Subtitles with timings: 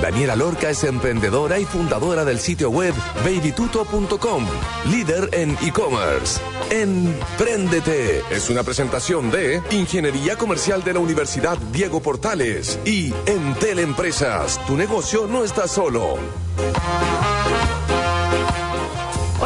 [0.00, 4.46] Daniela Lorca es emprendedora y fundadora del sitio web babytuto.com,
[4.90, 6.40] líder en e-commerce.
[6.70, 14.60] Empréndete es una presentación de Ingeniería Comercial de la Universidad Diego Portales y Entel Empresas.
[14.66, 16.16] Tu negocio no está solo.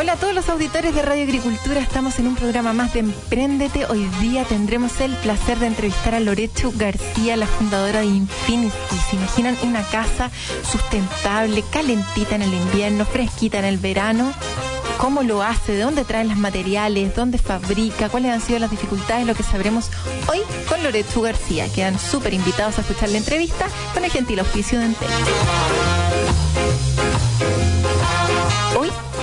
[0.01, 3.85] Hola a todos los auditores de Radio Agricultura, estamos en un programa más de Emprendete.
[3.85, 8.73] Hoy día tendremos el placer de entrevistar a Loreto García, la fundadora de Infinity.
[9.11, 10.31] ¿Se imaginan una casa
[10.63, 14.33] sustentable, calentita en el invierno, fresquita en el verano?
[14.97, 15.73] ¿Cómo lo hace?
[15.73, 17.15] ¿De dónde traen los materiales?
[17.15, 18.09] ¿Dónde fabrica?
[18.09, 19.27] ¿Cuáles han sido las dificultades?
[19.27, 19.91] Lo que sabremos
[20.29, 21.71] hoy con Loreto García.
[21.75, 25.11] Quedan súper invitados a escuchar la entrevista con el gentil oficio de Entel.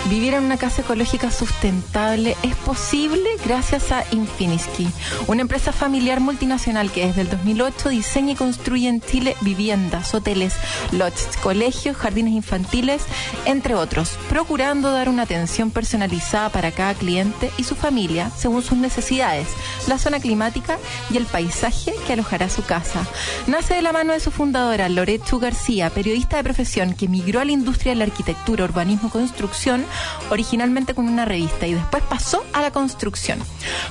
[0.10, 4.88] Vivir en una casa ecológica sustentable es posible gracias a Infinisky,
[5.28, 10.54] una empresa familiar multinacional que desde el 2008 diseña y construye en Chile viviendas, hoteles,
[10.94, 13.04] lodges, colegios, jardines infantiles,
[13.44, 18.78] entre otros, procurando dar una atención personalizada para cada cliente y su familia según sus
[18.78, 19.50] necesidades,
[19.88, 20.78] la zona climática
[21.10, 23.06] y el paisaje que alojará su casa.
[23.48, 27.46] Nace de la mano de su fundadora, Loreto García, periodista de profesión que migró a
[27.46, 29.86] la industria de la arquitectura, urbanismo y construcción
[30.30, 33.40] originalmente con una revista y después pasó a la construcción.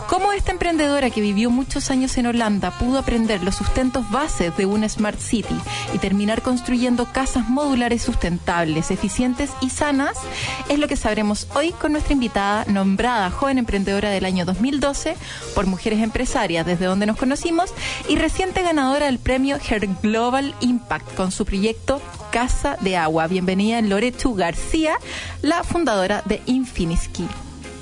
[0.09, 4.67] ¿Cómo esta emprendedora que vivió muchos años en Holanda pudo aprender los sustentos bases de
[4.67, 5.57] una Smart City
[5.95, 10.17] y terminar construyendo casas modulares sustentables, eficientes y sanas?
[10.69, 15.17] Es lo que sabremos hoy con nuestra invitada nombrada joven emprendedora del año 2012
[15.55, 17.73] por Mujeres Empresarias, desde donde nos conocimos,
[18.09, 22.01] y reciente ganadora del premio Her Global Impact con su proyecto
[22.37, 23.29] Casa de Agua.
[23.29, 24.99] Bienvenida Loretu García,
[25.41, 27.27] la fundadora de Infinisky.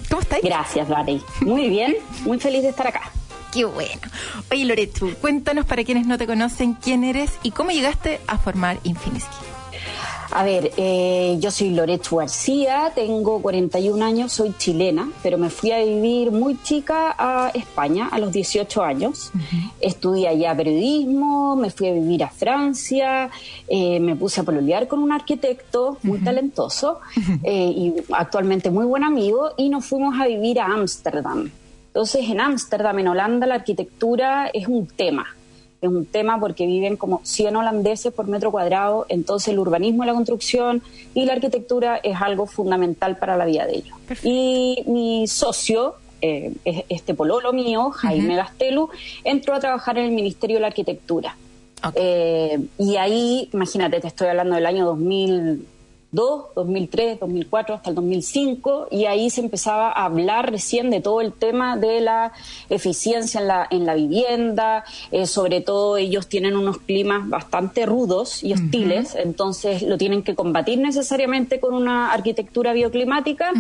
[0.08, 0.44] ¿Cómo estáis?
[0.44, 1.20] Gracias, Vale.
[1.40, 3.10] Muy bien, muy feliz de estar acá.
[3.52, 4.00] Qué bueno.
[4.52, 8.78] Oye, Loretu, cuéntanos para quienes no te conocen quién eres y cómo llegaste a formar
[8.84, 9.53] Infinisky.
[10.34, 15.70] A ver, eh, yo soy Loreto García, tengo 41 años, soy chilena, pero me fui
[15.70, 19.30] a vivir muy chica a España a los 18 años.
[19.80, 23.30] Estudié allá periodismo, me fui a vivir a Francia,
[23.68, 26.98] eh, me puse a pololear con un arquitecto muy talentoso
[27.44, 31.48] eh, y actualmente muy buen amigo y nos fuimos a vivir a Ámsterdam.
[31.86, 35.33] Entonces, en Ámsterdam, en Holanda, la arquitectura es un tema
[35.86, 40.14] es un tema porque viven como 100 holandeses por metro cuadrado, entonces el urbanismo, la
[40.14, 40.82] construcción
[41.14, 43.96] y la arquitectura es algo fundamental para la vida de ellos.
[44.22, 46.54] Y mi socio, eh,
[46.88, 48.88] este pololo mío, Jaime Gastelu,
[49.24, 51.36] entró a trabajar en el Ministerio de la Arquitectura.
[51.94, 55.66] Eh, y ahí, imagínate, te estoy hablando del año 2000,
[56.14, 61.32] 2003, 2004, hasta el 2005, y ahí se empezaba a hablar recién de todo el
[61.32, 62.32] tema de la
[62.70, 68.44] eficiencia en la, en la vivienda, eh, sobre todo ellos tienen unos climas bastante rudos
[68.44, 73.50] y hostiles, entonces lo tienen que combatir necesariamente con una arquitectura bioclimática,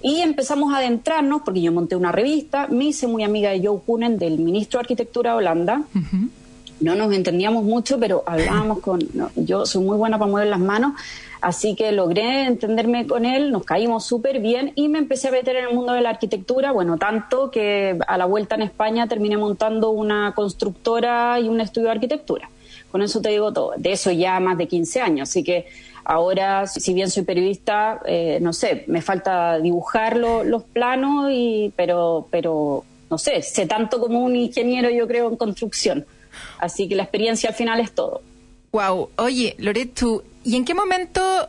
[0.00, 3.80] y empezamos a adentrarnos, porque yo monté una revista, me hice muy amiga de Joe
[3.84, 5.82] Kunen, del ministro de Arquitectura de Holanda,
[6.80, 9.00] no nos entendíamos mucho, pero hablábamos con,
[9.34, 10.92] yo soy muy buena para mover las manos,
[11.40, 15.56] Así que logré entenderme con él, nos caímos súper bien y me empecé a meter
[15.56, 19.36] en el mundo de la arquitectura, bueno, tanto que a la vuelta en España terminé
[19.36, 22.50] montando una constructora y un estudio de arquitectura.
[22.90, 25.66] Con eso te digo todo, de eso ya más de 15 años, así que
[26.04, 32.28] ahora, si bien soy periodista, eh, no sé, me falta dibujar los planos, y, pero,
[32.30, 36.06] pero no sé, sé tanto como un ingeniero yo creo en construcción.
[36.58, 38.22] Así que la experiencia al final es todo.
[38.76, 41.48] Wow, oye, Loreto, ¿Y en qué momento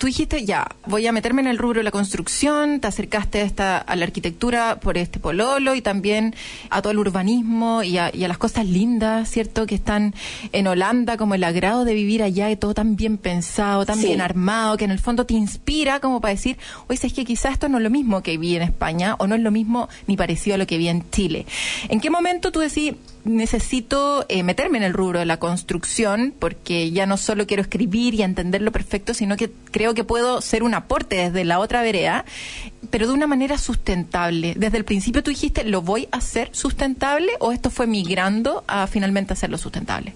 [0.00, 3.42] tú dijiste, ya, voy a meterme en el rubro de la construcción, te acercaste a,
[3.42, 6.34] esta, a la arquitectura por este pololo y también
[6.70, 9.66] a todo el urbanismo y a, las cosas lindas, ¿cierto?
[9.66, 10.14] Que están
[10.52, 14.22] en Holanda, como el agrado de vivir allá y todo tan bien pensado, tan bien
[14.22, 16.56] armado, que en el fondo te inspira como para decir,
[16.88, 19.34] oye, es que quizás esto no es lo mismo que vi en España o no
[19.34, 21.44] es lo mismo ni parecido a lo que vi en Chile.
[21.90, 22.94] ¿En qué momento tú decís,
[23.24, 28.14] necesito eh, meterme en el rubro de la construcción porque ya no solo quiero escribir
[28.14, 32.24] y entenderlo perfecto, sino que creo que puedo ser un aporte desde la otra vereda,
[32.90, 34.54] pero de una manera sustentable.
[34.56, 38.86] Desde el principio tú dijiste, ¿lo voy a hacer sustentable o esto fue migrando a
[38.86, 40.12] finalmente hacerlo sustentable?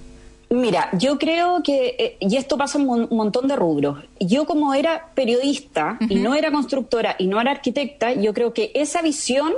[0.54, 4.72] Mira, yo creo que, eh, y esto pasa en un montón de rubros, yo como
[4.72, 9.52] era periodista y no era constructora y no era arquitecta, yo creo que esa visión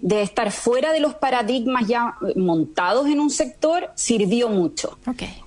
[0.00, 4.98] de estar fuera de los paradigmas ya montados en un sector sirvió mucho.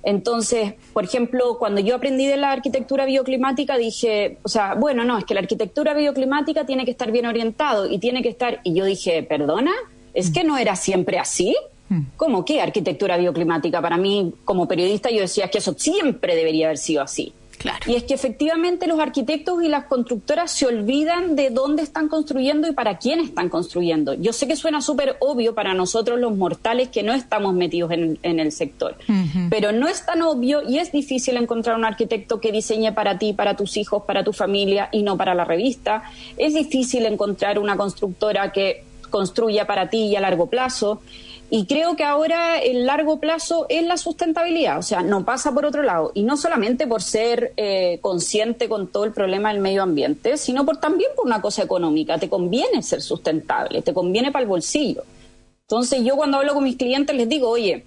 [0.02, 5.18] Entonces, por ejemplo, cuando yo aprendí de la arquitectura bioclimática, dije, o sea, bueno, no,
[5.18, 8.74] es que la arquitectura bioclimática tiene que estar bien orientado y tiene que estar, y
[8.74, 9.72] yo dije, perdona,
[10.12, 11.56] ¿es que no era siempre así?
[12.16, 13.80] ¿Cómo qué arquitectura bioclimática?
[13.80, 17.32] Para mí, como periodista, yo decía que eso siempre debería haber sido así.
[17.86, 22.68] Y es que efectivamente los arquitectos y las constructoras se olvidan de dónde están construyendo
[22.68, 24.14] y para quién están construyendo.
[24.14, 28.18] Yo sé que suena súper obvio para nosotros los mortales que no estamos metidos en,
[28.22, 28.96] el sector,
[29.50, 33.32] pero no es tan obvio y es difícil encontrar un arquitecto que diseñe para ti,
[33.32, 36.02] para tus hijos, para tu familia y no para la revista.
[36.38, 41.02] Es difícil encontrar una constructora que construya para ti y a largo plazo.
[41.52, 45.66] Y creo que ahora el largo plazo es la sustentabilidad, o sea, no pasa por
[45.66, 46.12] otro lado.
[46.14, 50.64] Y no solamente por ser eh, consciente con todo el problema del medio ambiente, sino
[50.64, 52.18] por también por una cosa económica.
[52.18, 55.02] Te conviene ser sustentable, te conviene para el bolsillo.
[55.62, 57.84] Entonces yo cuando hablo con mis clientes les digo, oye,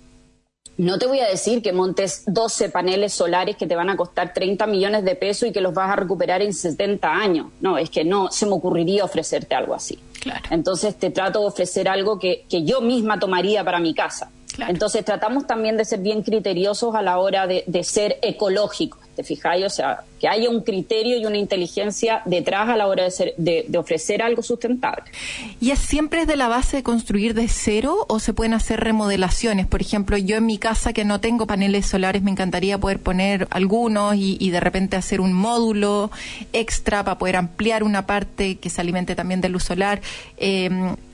[0.75, 4.33] no te voy a decir que montes 12 paneles solares que te van a costar
[4.33, 7.47] 30 millones de pesos y que los vas a recuperar en 70 años.
[7.61, 9.99] No, es que no se me ocurriría ofrecerte algo así.
[10.49, 14.31] Entonces te trato de ofrecer algo que, que yo misma tomaría para mi casa.
[14.67, 19.65] Entonces tratamos también de ser bien criteriosos a la hora de, ser ecológicos, ¿te fijáis?
[19.65, 23.33] O sea, que haya un criterio y una inteligencia detrás a la hora de, ser,
[23.37, 25.11] de, ofrecer algo sustentable.
[25.59, 29.67] ¿Y es siempre de la base de construir de cero o se pueden hacer remodelaciones?
[29.67, 33.47] Por ejemplo, yo en mi casa que no tengo paneles solares me encantaría poder poner
[33.51, 36.11] algunos y, de repente hacer un módulo
[36.53, 40.01] extra para poder ampliar una parte que se alimente también de luz solar.
[40.37, 40.69] Eh,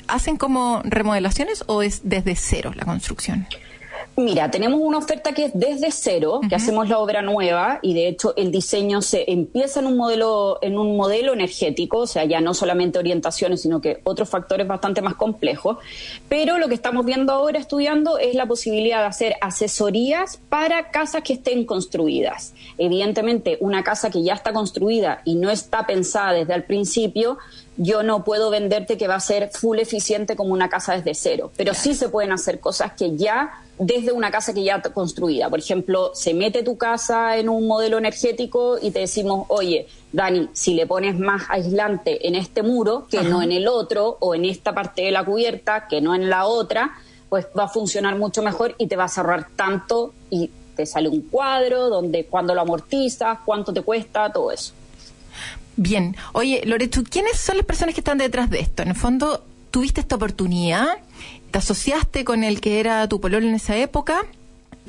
[0.09, 3.47] ¿hacen como remodelaciones o es desde cero la construcción?
[4.19, 8.09] Mira, tenemos una oferta que es desde cero, que hacemos la obra nueva y de
[8.09, 12.41] hecho el diseño se empieza en un modelo en un modelo energético, o sea, ya
[12.41, 15.77] no solamente orientaciones, sino que otros factores bastante más complejos,
[16.27, 21.23] pero lo que estamos viendo ahora estudiando es la posibilidad de hacer asesorías para casas
[21.23, 22.53] que estén construidas.
[22.77, 27.37] Evidentemente, una casa que ya está construida y no está pensada desde el principio,
[27.81, 31.49] yo no puedo venderte que va a ser full eficiente como una casa desde cero,
[31.55, 35.49] pero sí se pueden hacer cosas que ya desde una casa que ya está construida.
[35.49, 40.49] Por ejemplo, se mete tu casa en un modelo energético y te decimos, oye, Dani,
[40.51, 44.43] si le pones más aislante en este muro que no en el otro, o en
[44.43, 46.97] esta parte de la cubierta que no en la otra,
[47.29, 51.07] pues va a funcionar mucho mejor y te va a cerrar tanto y te sale
[51.07, 54.73] un cuadro donde cuando lo amortizas, cuánto te cuesta, todo eso.
[55.81, 56.17] Bien.
[56.33, 58.83] Oye, Loreto, ¿quiénes son las personas que están detrás de esto?
[58.83, 60.85] En el fondo, tuviste esta oportunidad,
[61.51, 64.25] te asociaste con el que era tu pololo en esa época,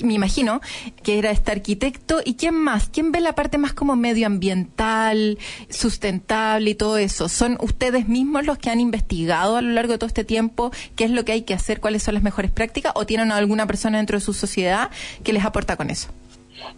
[0.03, 0.61] me imagino,
[1.05, 2.21] que era este arquitecto.
[2.25, 2.89] ¿Y quién más?
[2.89, 5.39] ¿Quién ve la parte más como medioambiental,
[5.69, 7.29] sustentable y todo eso?
[7.29, 11.05] ¿Son ustedes mismos los que han investigado a lo largo de todo este tiempo qué
[11.05, 12.95] es lo que hay que hacer, cuáles son las mejores prácticas?
[12.97, 14.91] ¿O tienen alguna persona dentro de su sociedad
[15.23, 16.09] que les aporta con eso?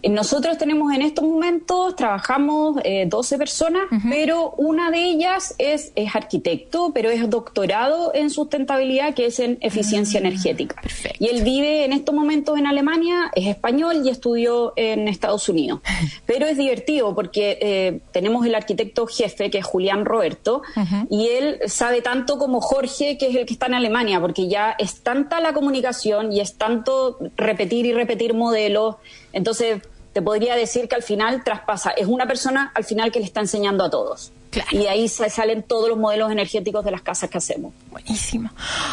[0.09, 2.75] Nosotros tenemos en estos momentos, trabajamos
[3.07, 9.13] 12 eh, personas, pero una de ellas es, es arquitecto, pero es doctorado en sustentabilidad,
[9.13, 10.81] que es en eficiencia ah, energética.
[11.19, 15.79] Y él vive en estos momentos en Alemania, es español y estudió en Estados Unidos.
[16.25, 20.61] Pero es divertido porque eh, tenemos el arquitecto jefe, que es Julián Roberto,
[21.09, 24.75] y él sabe tanto como Jorge, que es el que está en Alemania, porque ya
[24.77, 28.95] es tanta la comunicación y es tanto repetir y repetir modelos.
[29.33, 29.81] Entonces,
[30.13, 33.41] te podría decir que al final traspasa, es una persona al final que le está
[33.41, 34.31] enseñando a todos.
[34.71, 37.73] Y ahí salen todos los modelos energéticos de las casas que hacemos.
[37.89, 38.51] Buenísimo.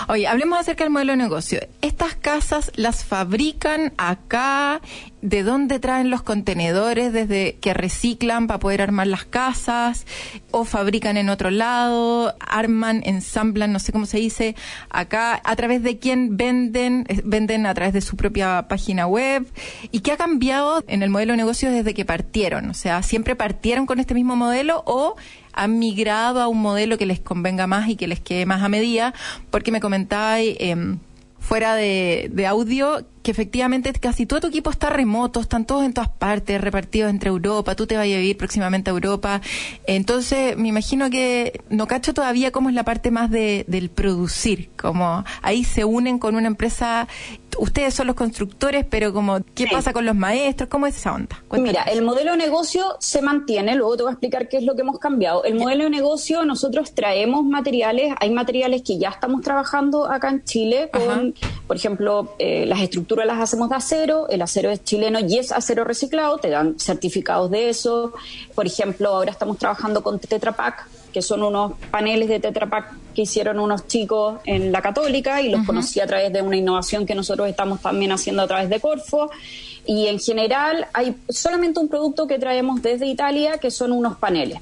[0.09, 1.61] Oye, hablemos acerca del modelo de negocio.
[1.83, 4.81] ¿Estas casas las fabrican acá?
[5.23, 10.07] ¿De dónde traen los contenedores desde que reciclan para poder armar las casas?
[10.51, 12.35] ¿O fabrican en otro lado?
[12.41, 14.57] ¿Arman, ensamblan, no sé cómo se dice,
[14.89, 15.39] acá?
[15.45, 17.07] ¿A través de quién venden?
[17.25, 19.47] ¿Venden a través de su propia página web?
[19.91, 22.71] ¿Y qué ha cambiado en el modelo de negocio desde que partieron?
[22.71, 25.17] O sea, ¿siempre partieron con este mismo modelo o
[25.53, 28.71] han migrado a un modelo que les convenga más y que les quede más a
[28.71, 29.13] medida,
[29.51, 30.97] porque me comentáis eh,
[31.39, 36.09] fuera de audio que efectivamente casi todo tu equipo está remoto, están todos en todas
[36.09, 39.41] partes, repartidos entre Europa, tú te vas a vivir próximamente a Europa.
[39.87, 44.71] Entonces, me imagino que no cacho todavía cómo es la parte más de, del producir,
[44.77, 47.09] como ahí se unen con una empresa,
[47.59, 50.69] ustedes son los constructores, pero como, ¿qué pasa con los maestros?
[50.69, 51.43] ¿Cómo es esa onda?
[51.53, 54.75] Mira, el modelo de negocio se mantiene, luego te voy a explicar qué es lo
[54.75, 55.45] que hemos cambiado.
[55.45, 60.45] El modelo de negocio, nosotros traemos materiales, hay materiales que ya estamos trabajando acá en
[60.45, 61.35] Chile con
[61.71, 65.53] Por ejemplo, eh, las estructuras las hacemos de acero, el acero es chileno y es
[65.53, 68.13] acero reciclado, te dan certificados de eso.
[68.57, 72.93] Por ejemplo, ahora estamos trabajando con Tetra Pak, que son unos paneles de Tetra Pak
[73.15, 77.07] que hicieron unos chicos en la Católica y los conocí a través de una innovación
[77.07, 79.31] que nosotros estamos también haciendo a través de Corfo.
[79.87, 84.59] Y en general hay solamente un producto que traemos desde Italia que son unos paneles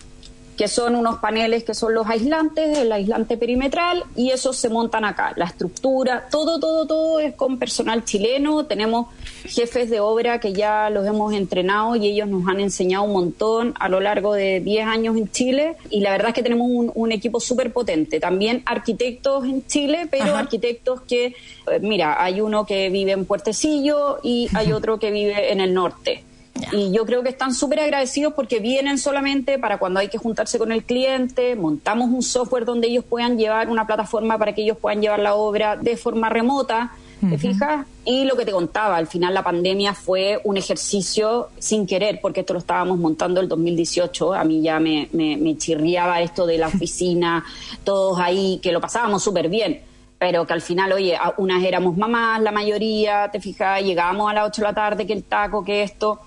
[0.59, 5.05] que son unos paneles que son los aislantes, el aislante perimetral, y esos se montan
[5.05, 5.33] acá.
[5.37, 8.67] La estructura, todo, todo, todo es con personal chileno.
[8.67, 9.07] Tenemos
[9.45, 13.75] jefes de obra que ya los hemos entrenado y ellos nos han enseñado un montón
[13.79, 15.77] a lo largo de 10 años en Chile.
[15.91, 18.19] Y la verdad es que tenemos un, equipo súper potente.
[18.19, 21.35] También arquitectos en Chile, pero arquitectos que, eh,
[21.81, 26.25] mira, hay uno que vive en Puertecillo y hay otro que vive en el norte.
[26.73, 30.59] Y yo creo que están súper agradecidos porque vienen solamente para cuando hay que juntarse
[30.59, 34.79] con el cliente, montamos un software donde ellos puedan llevar una plataforma para que ellos
[34.79, 36.93] puedan llevar la obra de forma remota,
[37.29, 37.87] ¿te fijas?
[38.05, 42.41] Y lo que te contaba, al final la pandemia fue un ejercicio sin querer, porque
[42.41, 46.59] esto lo estábamos montando el 2018, a mí ya me, me, me chirriaba esto de
[46.59, 47.45] la oficina,
[47.85, 49.88] todos ahí, que lo pasábamos súper bien
[50.19, 54.49] pero que al final, oye, unas éramos mamás, la mayoría, te fijas, llegábamos a las
[54.49, 56.21] 8 de la tarde, que el taco, que esto.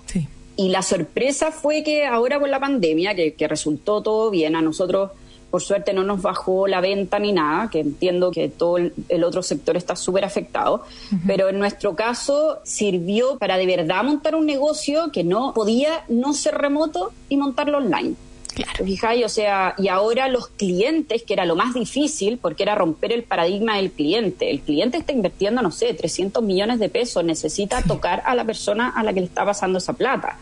[0.55, 5.11] Y la sorpresa fue que ahora con la pandemia, que, resultó todo bien, a nosotros
[5.49, 9.43] por suerte no nos bajó la venta ni nada, que entiendo que todo el, otro
[9.43, 10.85] sector está súper afectado,
[11.27, 16.33] pero en nuestro caso sirvió para de verdad montar un negocio que no podía no
[16.33, 18.15] ser remoto y montarlo online.
[18.53, 18.85] Claro.
[19.25, 23.23] O sea, y ahora los clientes, que era lo más difícil, porque era romper el
[23.23, 24.49] paradigma del cliente.
[24.49, 28.89] El cliente está invirtiendo, no sé, 300 millones de pesos, necesita tocar a la persona
[28.89, 30.37] a la que le está pasando esa plata.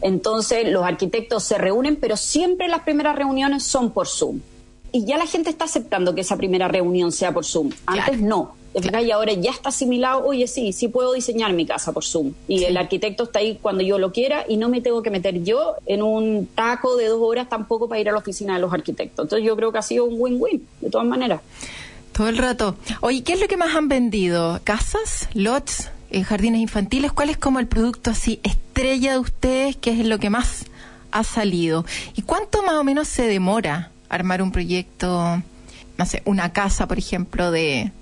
[0.00, 4.40] Entonces, los arquitectos se reúnen, pero siempre las primeras reuniones son por Zoom.
[4.92, 7.70] Y ya la gente está aceptando que esa primera reunión sea por Zoom.
[7.86, 8.54] Antes no.
[8.74, 12.32] Y ahora ya está asimilado, oye, sí, sí puedo diseñar mi casa por Zoom.
[12.48, 15.44] Y el arquitecto está ahí cuando yo lo quiera y no me tengo que meter
[15.44, 18.72] yo en un taco de dos horas tampoco para ir a la oficina de los
[18.72, 19.26] arquitectos.
[19.26, 21.40] Entonces yo creo que ha sido un win-win, de todas maneras.
[22.12, 22.76] Todo el rato.
[23.00, 24.60] Oye, ¿qué es lo que más han vendido?
[24.64, 25.28] ¿Casas?
[25.34, 25.90] ¿Lots?
[26.10, 27.12] Eh, ¿Jardines infantiles?
[27.12, 29.76] ¿Cuál es como el producto así estrella de ustedes?
[29.76, 30.64] ¿Qué es lo que más
[31.12, 31.84] ha salido?
[32.16, 35.42] ¿Y cuánto más o menos se demora armar un proyecto,
[35.96, 37.92] no sé, una casa, por ejemplo, de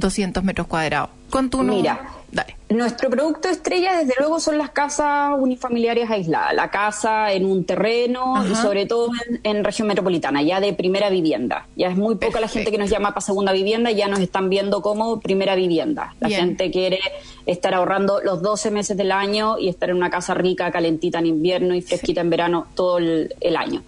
[0.00, 1.10] 200 metros cuadrados.
[1.30, 2.20] Con tu Mira,
[2.68, 6.54] nuestro producto estrella, desde luego, son las casas unifamiliares aisladas.
[6.54, 9.10] La casa en un terreno y sobre todo
[9.42, 11.66] en, región metropolitana, ya de primera vivienda.
[11.74, 14.48] Ya es muy poca la gente que nos llama para segunda vivienda, ya nos están
[14.48, 16.14] viendo como primera vivienda.
[16.20, 17.00] La gente quiere
[17.46, 21.26] estar ahorrando los 12 meses del año y estar en una casa rica, calentita en
[21.26, 23.82] invierno y fresquita en verano todo el, año.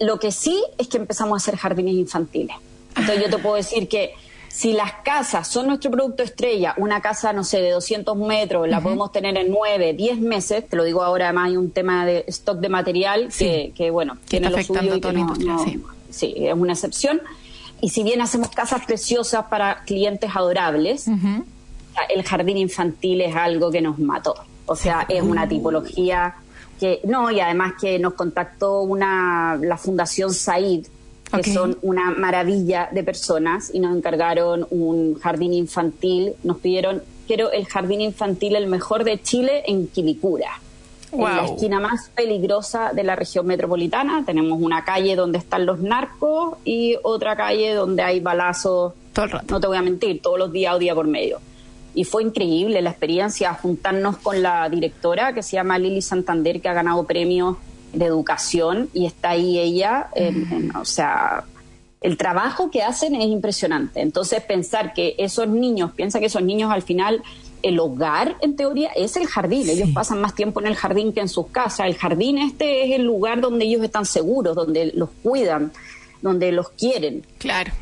[0.00, 2.56] Lo que sí es que empezamos a hacer jardines infantiles.
[2.94, 4.12] Entonces yo te puedo decir que
[4.48, 8.80] si las casas son nuestro producto estrella, una casa, no sé, de 200 metros, la
[8.80, 12.24] podemos tener en 9, 10 meses, te lo digo ahora, además hay un tema de
[12.28, 15.64] stock de material que, bueno, tiene lo suyo y que no,
[16.10, 16.34] sí.
[16.36, 17.20] es una excepción.
[17.80, 21.06] Y si bien hacemos casas preciosas para clientes adorables,
[22.08, 24.34] el jardín infantil es algo que nos mató.
[24.66, 26.34] O sea, es una tipología
[26.78, 30.86] que, no, y además que nos contactó una, la Fundación Said,
[31.30, 36.34] que son una maravilla de personas y nos encargaron un jardín infantil.
[36.42, 40.60] Nos pidieron, quiero el jardín infantil el mejor de Chile en Quilicura.
[41.12, 45.80] En la esquina más peligrosa de la región metropolitana tenemos una calle donde están los
[45.80, 48.92] narcos y otra calle donde hay balazos,
[49.48, 51.40] no te voy a mentir, todos los días o día por medio.
[51.94, 56.68] Y fue increíble la experiencia, juntarnos con la directora que se llama Lili Santander, que
[56.68, 57.56] ha ganado premios
[57.92, 60.08] de educación y está ahí ella,
[60.78, 61.44] o sea,
[62.00, 64.00] el trabajo que hacen es impresionante.
[64.00, 67.22] Entonces pensar que esos niños, piensa que esos niños al final,
[67.62, 71.20] el hogar en teoría es el jardín, ellos pasan más tiempo en el jardín que
[71.20, 75.10] en sus casas, el jardín este es el lugar donde ellos están seguros, donde los
[75.22, 75.72] cuidan,
[76.22, 77.26] donde los quieren.
[77.38, 77.72] Claro.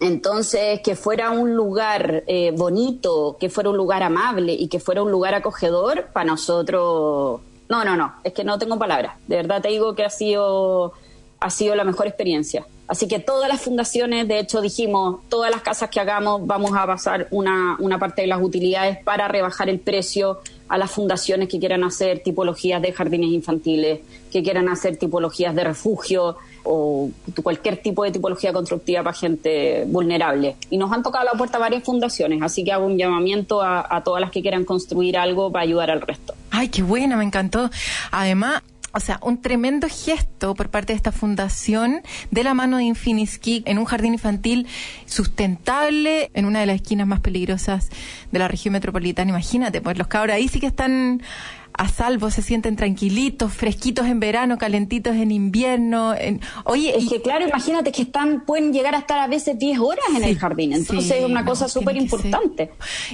[0.00, 5.02] Entonces, que fuera un lugar eh, bonito, que fuera un lugar amable y que fuera
[5.02, 9.14] un lugar acogedor, para nosotros no, no, no, es que no tengo palabras.
[9.28, 10.92] De verdad te digo que ha sido,
[11.38, 12.66] ha sido la mejor experiencia.
[12.88, 16.84] Así que todas las fundaciones, de hecho dijimos, todas las casas que hagamos vamos a
[16.84, 21.60] pasar una, una parte de las utilidades para rebajar el precio a las fundaciones que
[21.60, 24.00] quieran hacer tipologías de jardines infantiles,
[24.32, 27.10] que quieran hacer tipologías de refugio o
[27.42, 30.56] cualquier tipo de tipología constructiva para gente vulnerable.
[30.70, 34.02] Y nos han tocado la puerta varias fundaciones, así que hago un llamamiento a, a
[34.02, 36.34] todas las que quieran construir algo para ayudar al resto.
[36.50, 37.70] Ay, qué buena, me encantó.
[38.10, 38.62] Además,
[38.92, 43.62] o sea, un tremendo gesto por parte de esta fundación de la mano de Infiniski
[43.66, 44.66] en un jardín infantil
[45.06, 47.88] sustentable en una de las esquinas más peligrosas
[48.32, 49.30] de la región metropolitana.
[49.30, 51.22] Imagínate, pues los cabros ahí sí que están
[51.72, 56.14] a salvo, se sienten tranquilitos, fresquitos en verano, calentitos en invierno.
[56.64, 60.04] Oye, es que claro, imagínate que están pueden llegar a estar a veces 10 horas
[60.16, 62.70] en el jardín, entonces es una cosa súper importante.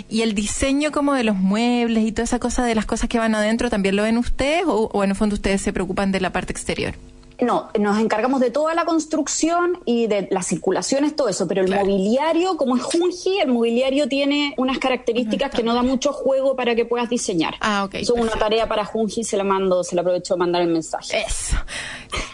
[0.08, 3.18] Y el diseño como de los muebles y toda esa cosa de las cosas que
[3.18, 6.20] van adentro, ¿también lo ven ustedes o, o en el fondo ustedes se preocupan de
[6.20, 6.94] la parte exterior?
[7.40, 11.70] No, nos encargamos de toda la construcción y de las circulaciones, todo eso, pero el
[11.70, 16.74] mobiliario, como es Junji, el mobiliario tiene unas características que no da mucho juego para
[16.74, 17.56] que puedas diseñar.
[17.60, 17.96] Ah, ok.
[17.96, 21.24] Es una tarea para Junji, se la mando, se la aprovecho de mandar el mensaje.
[21.26, 21.56] Eso.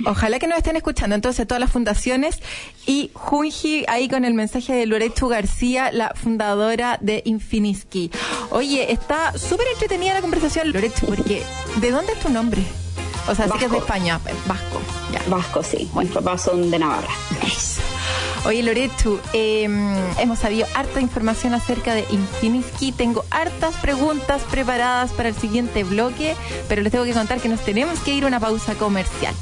[0.07, 2.41] Ojalá que nos estén escuchando entonces todas las fundaciones
[2.87, 8.11] y Junji ahí con el mensaje de Loreto García, la fundadora de Infiniski.
[8.51, 11.43] Oye, está súper entretenida la conversación, Loreto, porque
[11.81, 12.63] ¿de dónde es tu nombre?
[13.29, 14.81] O sea, sí que es de España, vasco.
[15.29, 15.91] Vasco, sí.
[15.95, 17.13] Mis papás son de Navarra.
[18.45, 22.91] Oye, Loreto, em, hemos sabido harta información acerca de Infiniski.
[22.91, 26.35] Tengo hartas preguntas preparadas para el siguiente bloque,
[26.69, 29.33] pero les tengo que contar que nos tenemos que ir a una pausa comercial.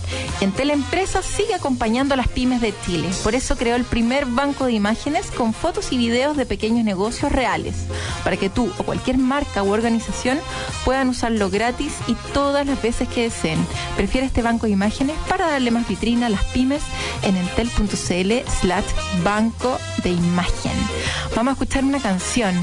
[0.43, 3.09] En Teleempresas sigue acompañando a las pymes de Chile.
[3.23, 7.33] Por eso creó el primer banco de imágenes con fotos y videos de pequeños negocios
[7.33, 7.77] reales,
[8.23, 10.39] para que tú o cualquier marca u organización
[10.85, 13.67] puedan usarlo gratis y todas las veces que deseen.
[13.97, 16.83] Prefiere este banco de imágenes para darle más vitrina a las pymes
[17.23, 18.90] en entel.cl slash
[19.23, 20.73] banco de imagen.
[21.35, 22.55] Vamos a escuchar una canción,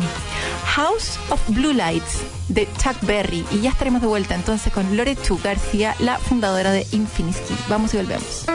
[0.65, 3.45] House of Blue Lights, de Chuck Berry.
[3.51, 7.55] Y ya estaremos de vuelta entonces con Loretu García, la fundadora de Infiniski.
[7.69, 8.45] Vamos y volvemos.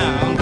[0.00, 0.33] down.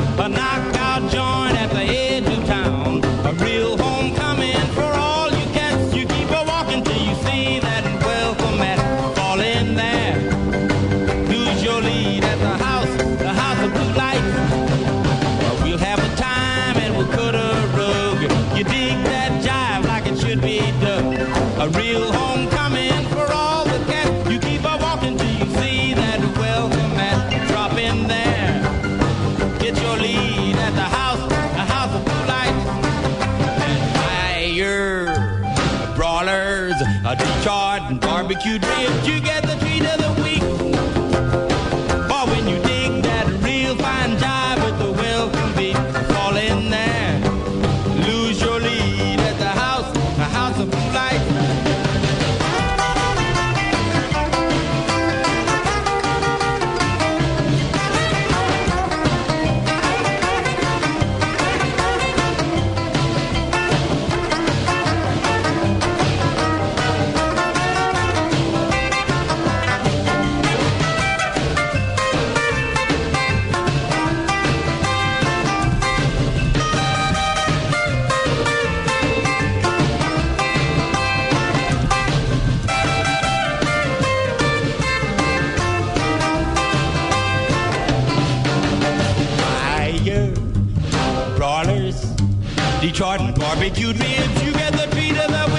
[92.81, 94.44] Detroit barbecued ribs.
[94.44, 95.52] You get the beat of the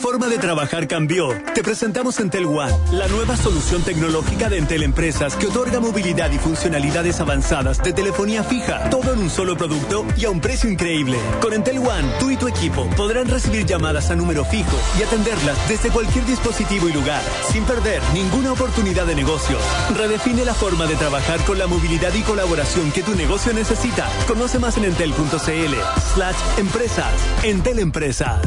[0.00, 1.28] forma de trabajar cambió.
[1.54, 6.38] Te presentamos Entel One, la nueva solución tecnológica de Entel Empresas que otorga movilidad y
[6.38, 11.18] funcionalidades avanzadas de telefonía fija, todo en un solo producto y a un precio increíble.
[11.42, 15.68] Con Entel One, tú y tu equipo podrán recibir llamadas a número fijo y atenderlas
[15.68, 19.58] desde cualquier dispositivo y lugar, sin perder ninguna oportunidad de negocio.
[19.96, 24.08] Redefine la forma de trabajar con la movilidad y colaboración que tu negocio necesita.
[24.26, 25.74] Conoce más en entel.cl
[26.14, 27.12] slash empresas.
[27.42, 28.40] Entel Empresas.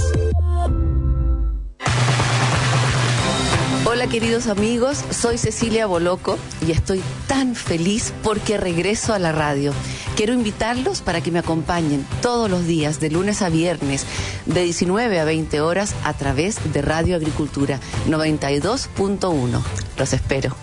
[4.03, 6.37] Hola queridos amigos, soy Cecilia Boloco
[6.67, 9.71] y estoy tan feliz porque regreso a la radio.
[10.17, 14.05] Quiero invitarlos para que me acompañen todos los días, de lunes a viernes,
[14.45, 19.61] de 19 a 20 horas, a través de Radio Agricultura 92.1.
[19.97, 20.53] Los espero.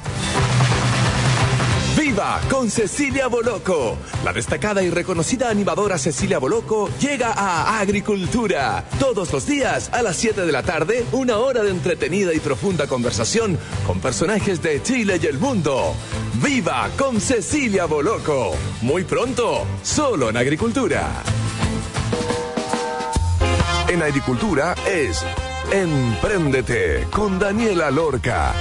[2.20, 3.96] ¡Viva con Cecilia Boloco!
[4.22, 8.84] La destacada y reconocida animadora Cecilia Boloco llega a Agricultura.
[8.98, 12.86] Todos los días a las 7 de la tarde, una hora de entretenida y profunda
[12.86, 15.94] conversación con personajes de Chile y el mundo.
[16.42, 18.54] ¡Viva con Cecilia Boloco!
[18.82, 21.22] Muy pronto, solo en Agricultura.
[23.88, 25.24] En Agricultura es
[25.72, 28.52] Empréndete con Daniela Lorca.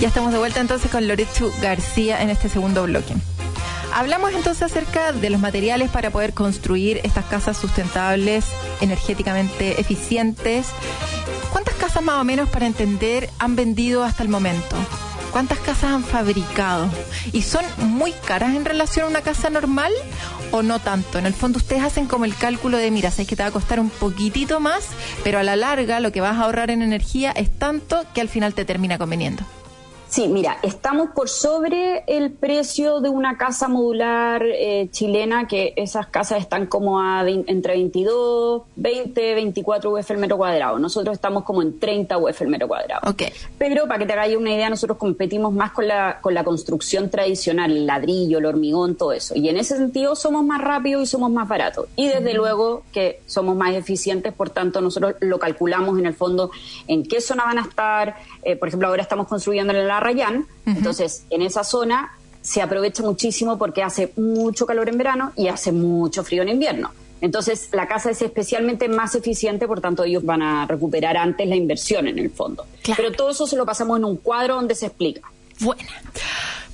[0.00, 3.14] Ya estamos de vuelta entonces con Loreto García en este segundo bloque.
[3.94, 8.46] Hablamos entonces acerca de los materiales para poder construir estas casas sustentables,
[8.80, 10.68] energéticamente eficientes.
[11.52, 14.76] ¿Cuántas casas más o menos para entender han vendido hasta el momento?
[15.30, 16.88] ¿Cuántas casas han fabricado?
[17.32, 19.92] ¿Y son muy caras en relación a una casa normal
[20.50, 21.18] o no tanto?
[21.18, 23.52] En el fondo ustedes hacen como el cálculo de, mira, sabes que te va a
[23.52, 24.88] costar un poquitito más,
[25.22, 28.28] pero a la larga lo que vas a ahorrar en energía es tanto que al
[28.28, 29.44] final te termina conveniendo.
[30.12, 36.06] Sí, mira, estamos por sobre el precio de una casa modular eh, chilena, que esas
[36.08, 40.78] casas están como a entre 22, 20, 24 UF el metro cuadrado.
[40.78, 43.10] Nosotros estamos como en 30 UF el metro cuadrado.
[43.10, 43.22] Ok.
[43.56, 47.08] Pero para que te hagáis una idea, nosotros competimos más con la, con la construcción
[47.08, 49.34] tradicional, el ladrillo, el hormigón, todo eso.
[49.34, 51.86] Y en ese sentido somos más rápidos y somos más baratos.
[51.96, 56.50] Y desde luego que somos más eficientes, por tanto nosotros lo calculamos en el fondo
[56.86, 58.16] en qué zona van a estar.
[58.42, 63.02] Eh, por ejemplo, ahora estamos construyendo en la Rayán, entonces en esa zona se aprovecha
[63.02, 66.90] muchísimo porque hace mucho calor en verano y hace mucho frío en invierno.
[67.20, 71.54] Entonces, la casa es especialmente más eficiente, por tanto, ellos van a recuperar antes la
[71.54, 72.66] inversión en el fondo.
[72.82, 73.00] Claro.
[73.00, 75.22] Pero todo eso se lo pasamos en un cuadro donde se explica.
[75.60, 75.88] Buena.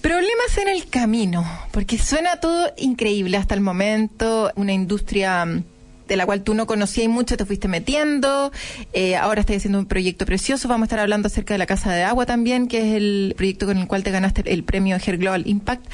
[0.00, 5.64] Problemas en el camino, porque suena todo increíble hasta el momento, una industria mm,
[6.08, 8.50] de la cual tú no conocías mucho, te fuiste metiendo,
[8.92, 11.92] eh, ahora estás haciendo un proyecto precioso, vamos a estar hablando acerca de la Casa
[11.92, 15.18] de Agua también, que es el proyecto con el cual te ganaste el premio Her
[15.18, 15.84] Global Impact.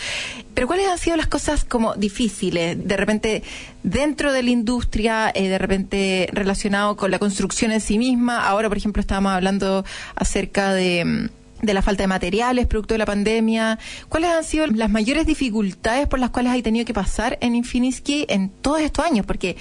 [0.55, 2.77] Pero ¿cuáles han sido las cosas como difíciles?
[2.87, 3.42] De repente,
[3.83, 8.68] dentro de la industria, eh, de repente relacionado con la construcción en sí misma, ahora
[8.68, 11.29] por ejemplo estábamos hablando acerca de...
[11.64, 13.79] de la falta de materiales producto de la pandemia.
[14.09, 18.27] ¿Cuáles han sido las mayores dificultades por las cuales hay tenido que pasar en Infinisky
[18.29, 19.27] en todos estos años?
[19.27, 19.57] Porque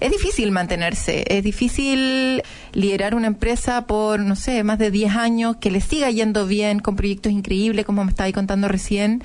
[0.00, 2.42] es difícil mantenerse, es difícil
[2.72, 6.80] liderar una empresa por, no sé, más de 10 años, que le siga yendo bien,
[6.80, 9.22] con proyectos increíbles, como me estabas contando recién.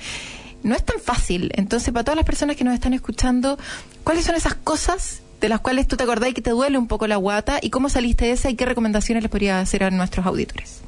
[0.62, 1.50] No es tan fácil.
[1.54, 3.58] Entonces, para todas las personas que nos están escuchando,
[4.04, 6.86] ¿cuáles son esas cosas de las cuales tú te acordás y que te duele un
[6.86, 7.58] poco la guata?
[7.60, 10.82] ¿Y cómo saliste de esa y qué recomendaciones les podría hacer a nuestros auditores?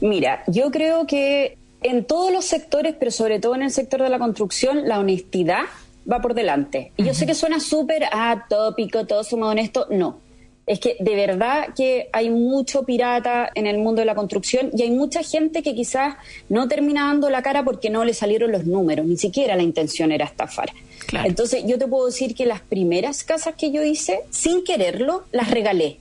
[0.00, 4.08] Mira, yo creo que en todos los sectores, pero sobre todo en el sector de
[4.08, 5.62] la construcción, la honestidad
[6.10, 6.92] va por delante.
[6.96, 9.86] Y yo sé que suena súper atópico, todos somos honestos.
[9.90, 10.20] No.
[10.66, 14.82] Es que de verdad que hay mucho pirata en el mundo de la construcción y
[14.82, 16.16] hay mucha gente que quizás
[16.48, 20.10] no termina dando la cara porque no le salieron los números, ni siquiera la intención
[20.10, 20.72] era estafar.
[21.06, 21.28] Claro.
[21.28, 25.52] Entonces yo te puedo decir que las primeras casas que yo hice, sin quererlo, las
[25.52, 25.98] regalé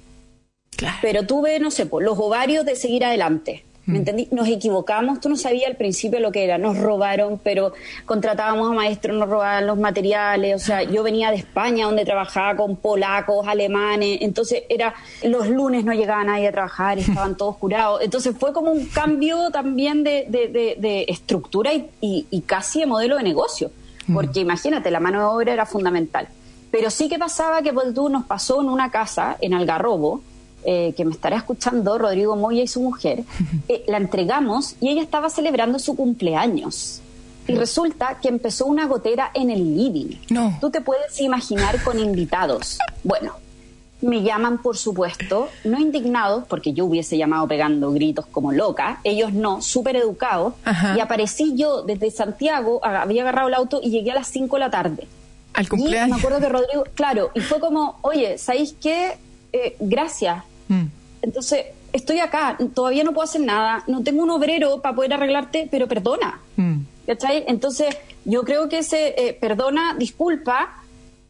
[0.75, 0.97] Claro.
[1.01, 3.63] pero tuve, no sé, pues, los ovarios de seguir adelante.
[3.87, 4.27] ¿Me entendí?
[4.31, 7.71] Nos equivocamos, tú no sabías al principio lo que era, nos robaron, pero
[8.05, 12.55] contratábamos a maestros, nos robaban los materiales, o sea, yo venía de España donde trabajaba
[12.55, 18.01] con polacos, alemanes, entonces era, los lunes no llegaba nadie a trabajar, estaban todos curados,
[18.01, 22.79] entonces fue como un cambio también de, de- de- de estructura y, y- y casi
[22.79, 23.69] de modelo de negocio,
[24.11, 26.27] porque imagínate, la mano de obra era fundamental.
[26.71, 30.21] Pero sí que pasaba que pues, tú nos pasó en una casa en Algarrobo,
[30.65, 33.23] eh, que me estará escuchando Rodrigo Moya y su mujer,
[33.69, 37.01] eh, la entregamos y ella estaba celebrando su cumpleaños.
[37.47, 40.17] Y resulta que empezó una gotera en el living.
[40.31, 40.57] No.
[40.59, 42.79] Tú te puedes imaginar con invitados.
[43.03, 43.33] Bueno,
[44.01, 49.31] me llaman, por supuesto, no indignados, porque yo hubiese llamado pegando gritos como loca, ellos
[49.33, 50.95] no, súper educados, Ajá.
[50.97, 54.59] y aparecí yo desde Santiago, había agarrado el auto y llegué a las 5 de
[54.59, 55.07] la tarde.
[55.53, 56.09] Al Y cumpleaños.
[56.09, 59.17] me acuerdo que Rodrigo, claro, y fue como, oye, ¿sabéis qué?
[59.53, 60.43] Eh, gracias.
[60.67, 60.85] Mm.
[61.21, 65.67] Entonces, estoy acá, todavía no puedo hacer nada, no tengo un obrero para poder arreglarte,
[65.69, 66.39] pero perdona.
[66.55, 66.79] Mm.
[67.07, 67.45] ¿Cachai?
[67.47, 70.83] Entonces, yo creo que ese eh, perdona, disculpa,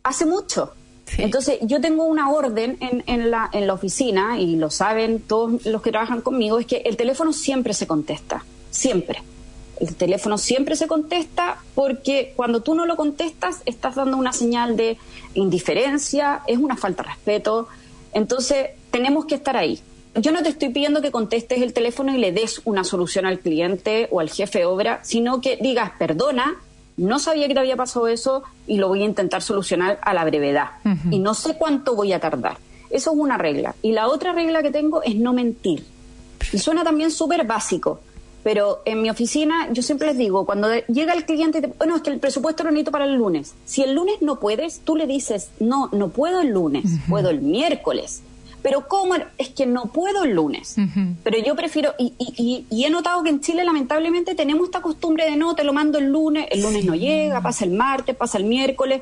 [0.03, 0.73] hace mucho.
[1.05, 1.21] Sí.
[1.21, 5.65] Entonces, yo tengo una orden en, en, la, en la oficina, y lo saben todos
[5.65, 9.21] los que trabajan conmigo, es que el teléfono siempre se contesta, siempre.
[9.79, 14.77] El teléfono siempre se contesta porque cuando tú no lo contestas estás dando una señal
[14.77, 14.97] de
[15.33, 17.67] indiferencia, es una falta de respeto.
[18.15, 19.79] Entonces, tenemos que estar ahí.
[20.15, 23.39] Yo no te estoy pidiendo que contestes el teléfono y le des una solución al
[23.39, 26.55] cliente o al jefe de obra, sino que digas, perdona,
[26.95, 30.23] no sabía que te había pasado eso y lo voy a intentar solucionar a la
[30.23, 30.69] brevedad.
[31.11, 32.57] Y no sé cuánto voy a tardar.
[32.89, 33.75] Eso es una regla.
[33.81, 35.83] Y la otra regla que tengo es no mentir.
[36.53, 37.99] Y suena también súper básico,
[38.45, 41.95] pero en mi oficina yo siempre les digo, cuando llega el cliente, y te- bueno,
[41.95, 43.55] es que el presupuesto lo necesito para el lunes.
[43.65, 47.41] Si el lunes no puedes, tú le dices, no, no puedo el lunes, puedo el
[47.41, 48.21] miércoles.
[48.61, 49.15] Pero ¿cómo?
[49.39, 50.75] Es que no puedo el lunes.
[51.23, 54.81] Pero yo prefiero, y, y- y- y he notado que en Chile lamentablemente tenemos esta
[54.81, 58.15] costumbre de no, te lo mando el lunes, el lunes no llega, pasa el martes,
[58.15, 59.01] pasa el miércoles.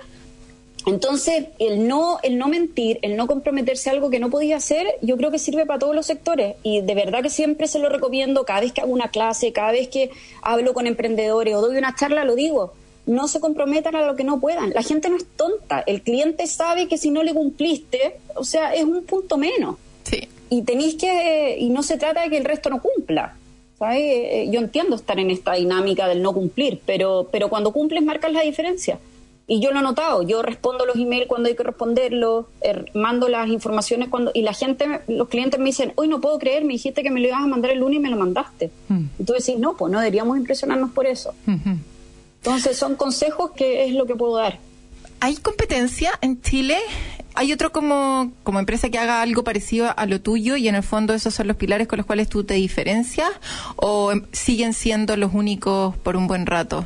[0.85, 4.87] Entonces, el no, el no mentir, el no comprometerse a algo que no podía hacer,
[5.01, 6.55] yo creo que sirve para todos los sectores.
[6.63, 9.71] Y de verdad que siempre se lo recomiendo, cada vez que hago una clase, cada
[9.71, 12.73] vez que hablo con emprendedores o doy una charla, lo digo.
[13.05, 14.71] No se comprometan a lo que no puedan.
[14.71, 15.83] La gente no es tonta.
[15.85, 19.75] El cliente sabe que si no le cumpliste, o sea, es un punto menos.
[20.03, 20.27] Sí.
[20.49, 23.35] Y tenéis que, y no se trata de que el resto no cumpla.
[23.77, 24.01] ¿sabes?
[24.01, 28.31] Eh, Yo entiendo estar en esta dinámica del no cumplir, pero, pero cuando cumples marcas
[28.31, 28.99] la diferencia.
[29.45, 33.27] Y yo lo he notado, yo respondo los emails cuando hay que responderlos, eh, mando
[33.27, 34.31] las informaciones cuando...
[34.33, 37.19] Y la gente, los clientes me dicen, hoy no puedo creer, me dijiste que me
[37.19, 38.71] lo ibas a mandar el lunes y me lo mandaste.
[39.19, 41.33] Y tú decís, no, pues no deberíamos impresionarnos por eso.
[41.45, 44.59] Entonces son consejos que es lo que puedo dar.
[45.19, 46.77] ¿Hay competencia en Chile?
[47.35, 50.83] ¿Hay otro como, como empresa que haga algo parecido a lo tuyo y en el
[50.83, 53.29] fondo esos son los pilares con los cuales tú te diferencias?
[53.75, 56.85] ¿O em, siguen siendo los únicos por un buen rato?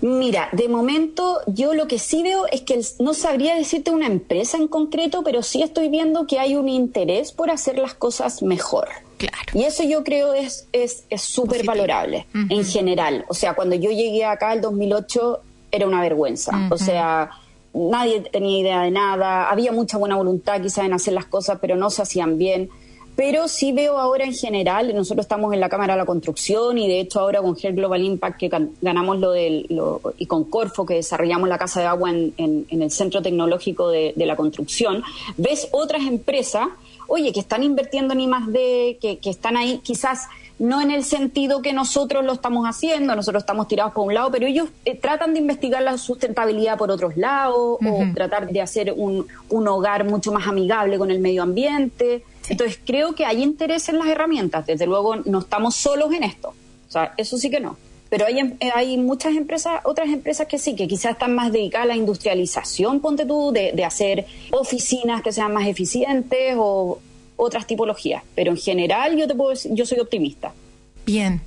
[0.00, 4.06] Mira, de momento yo lo que sí veo es que el- no sabría decirte una
[4.06, 8.42] empresa en concreto, pero sí estoy viendo que hay un interés por hacer las cosas
[8.42, 8.88] mejor.
[9.16, 9.36] Claro.
[9.54, 13.24] Y eso yo creo es es es súper valorable en general.
[13.28, 15.40] O sea, cuando yo llegué acá el 2008
[15.72, 16.68] era una vergüenza.
[16.70, 17.30] O sea,
[17.74, 21.74] nadie tenía idea de nada, había mucha buena voluntad quizás en hacer las cosas, pero
[21.74, 22.70] no se hacían bien.
[23.20, 26.86] Pero sí veo ahora en general, nosotros estamos en la Cámara de la Construcción y
[26.86, 30.44] de hecho ahora con Health Global Impact que gan- ganamos lo del, lo- y con
[30.44, 34.24] Corfo que desarrollamos la Casa de Agua en, en- en el Centro Tecnológico de, de
[34.24, 35.02] la Construcción,
[35.36, 36.68] ves otras empresas,
[37.08, 40.28] oye, que están invirtiendo en I+D, que, que están ahí quizás
[40.60, 44.30] no en el sentido que nosotros lo estamos haciendo, nosotros estamos tirados por un lado,
[44.30, 48.94] pero ellos eh, tratan de investigar la sustentabilidad por otros lados o tratar de hacer
[48.96, 52.22] un, un hogar mucho más amigable con el medio ambiente.
[52.48, 56.48] Entonces creo que hay interés en las herramientas, desde luego no estamos solos en esto,
[56.88, 57.76] o sea, eso sí que no.
[58.10, 61.52] Pero hay, em- eh, hay muchas empresas, otras empresas que sí, que quizás están más
[61.52, 67.00] dedicadas a la industrialización, ponte tú, de, de hacer oficinas que sean más eficientes o
[67.36, 68.22] otras tipologías.
[68.34, 70.52] Pero en general yo te puedo yo soy optimista.
[71.04, 71.42] Bien.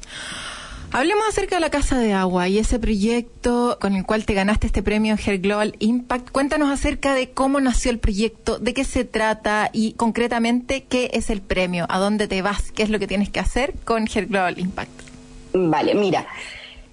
[0.94, 4.68] Hablemos acerca de la Casa de Agua y ese proyecto con el cual te ganaste
[4.68, 6.32] este premio Hair Global Impact.
[6.32, 11.30] Cuéntanos acerca de cómo nació el proyecto, de qué se trata y concretamente qué es
[11.30, 14.28] el premio, a dónde te vas, qué es lo que tienes que hacer con Hair
[14.28, 14.92] Global Impact.
[15.54, 16.28] Vale, mira.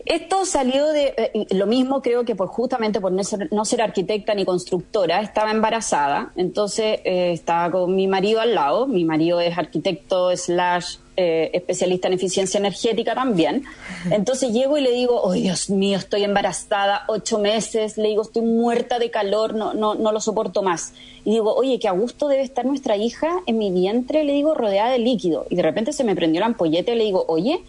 [0.04, 3.82] Esto salió de eh, lo mismo, creo que por justamente por no ser, no ser
[3.82, 9.40] arquitecta ni constructora, estaba embarazada, entonces eh, estaba con mi marido al lado, mi marido
[9.40, 13.64] es arquitecto slash eh, especialista en eficiencia energética también,
[14.08, 18.42] entonces llego y le digo, oh Dios mío, estoy embarazada, ocho meses, le digo, estoy
[18.42, 20.92] muerta de calor, no, no, no lo soporto más.
[21.24, 24.54] Y digo, oye, qué a gusto debe estar nuestra hija en mi vientre, le digo,
[24.54, 25.44] rodeada de líquido.
[25.50, 27.64] Y de repente se me prendió la ampolleta y le digo, oye,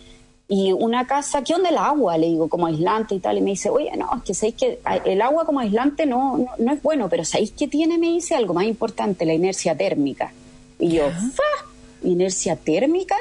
[0.48, 2.20] y una casa, ¿qué onda el agua?
[2.20, 3.40] Le digo, como aislante y tal.
[3.40, 6.52] Y me dice, oye, no, es que sabéis que el agua como aislante no, no,
[6.58, 7.98] no es bueno, pero ¿sabéis qué tiene?
[7.98, 10.32] Me dice algo más importante, la inercia térmica.
[10.78, 12.08] Y yo, ¡fa!
[12.08, 13.16] ¿Inercia térmica?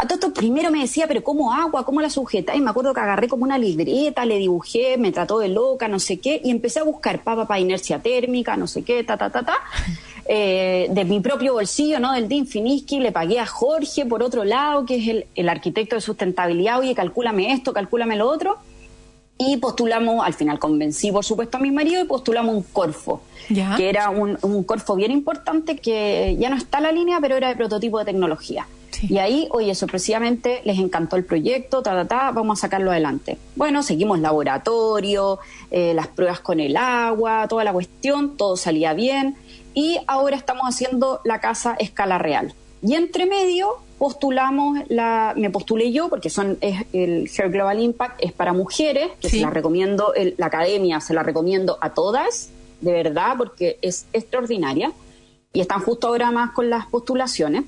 [0.00, 1.84] A todo esto primero me decía, pero ¿cómo agua?
[1.84, 2.56] ¿Cómo la sujeta?
[2.56, 5.98] Y me acuerdo que agarré como una libreta, le dibujé, me trató de loca, no
[5.98, 9.28] sé qué, y empecé a buscar papá para inercia térmica, no sé qué, ta, ta,
[9.30, 9.54] ta, ta.
[10.32, 12.12] Eh, de mi propio bolsillo, ¿no?
[12.12, 16.00] Del Finiski, le pagué a Jorge por otro lado, que es el, el arquitecto de
[16.00, 18.58] sustentabilidad, oye, calcúlame esto, calcúlame lo otro.
[19.38, 23.74] Y postulamos, al final convencí por supuesto a mi marido y postulamos un Corfo, Ya.
[23.76, 27.36] que era un, un Corfo bien importante que ya no está en la línea, pero
[27.36, 28.68] era de prototipo de tecnología.
[28.90, 29.06] Sí.
[29.10, 33.38] Y ahí, oye, sorpresivamente les encantó el proyecto, ta, ta, ta, vamos a sacarlo adelante.
[33.56, 35.38] Bueno, seguimos laboratorio,
[35.70, 39.36] eh, las pruebas con el agua, toda la cuestión, todo salía bien.
[39.74, 42.52] Y ahora estamos haciendo la casa escala real.
[42.82, 48.18] Y entre medio postulamos, la, me postulé yo, porque son es, el Hair Global Impact
[48.24, 49.36] es para mujeres, que Sí.
[49.38, 52.48] se la recomiendo, el- la academia se la recomiendo a todas,
[52.80, 54.90] de verdad, porque es extraordinaria.
[55.52, 57.64] Y están justo ahora más con las postulaciones.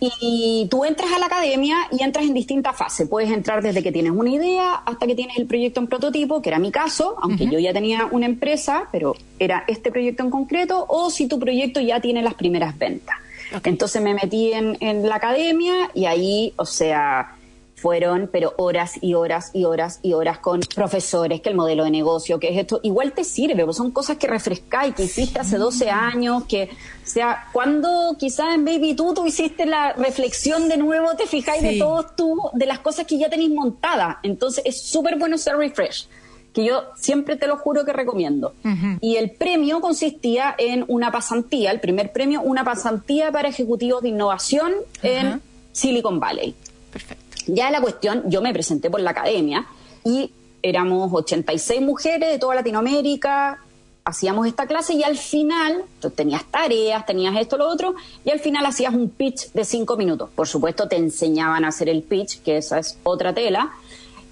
[0.00, 3.08] Y tú entras a la academia y entras en distintas fases.
[3.08, 6.48] Puedes entrar desde que tienes una idea hasta que tienes el proyecto en prototipo, que
[6.48, 10.84] era mi caso, aunque yo ya tenía una empresa, pero era este proyecto en concreto,
[10.88, 13.16] o si tu proyecto ya tiene las primeras ventas.
[13.64, 17.36] Entonces me metí en, en la academia y ahí, o sea,
[17.82, 21.90] fueron, pero horas y horas y horas y horas con profesores, que el modelo de
[21.90, 25.58] negocio, que es esto, igual te sirve, pues son cosas que refrescáis, que hiciste hace
[25.58, 30.76] 12 años, que, o sea, cuando quizás en Baby tú tú hiciste la reflexión de
[30.76, 34.80] nuevo, te fijáis de todos tú, de las cosas que ya tenéis montadas, entonces es
[34.80, 36.06] súper bueno ser refresh
[36.52, 38.52] que yo siempre te lo juro que recomiendo.
[39.00, 44.10] Y el premio consistía en una pasantía, el primer premio, una pasantía para ejecutivos de
[44.10, 45.40] innovación en
[45.72, 46.54] Silicon Valley.
[46.92, 47.21] Perfecto.
[47.46, 49.66] Ya la cuestión, yo me presenté por la academia
[50.04, 50.30] y
[50.62, 53.58] éramos 86 mujeres de toda Latinoamérica,
[54.04, 58.40] hacíamos esta clase y al final, tú tenías tareas, tenías esto, lo otro, y al
[58.40, 60.30] final hacías un pitch de cinco minutos.
[60.34, 63.72] Por supuesto, te enseñaban a hacer el pitch, que esa es otra tela.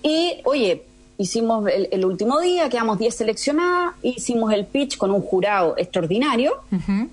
[0.02, 0.82] Y, oye,
[1.18, 6.54] hicimos el, el último día, quedamos 10 seleccionadas, hicimos el pitch con un jurado extraordinario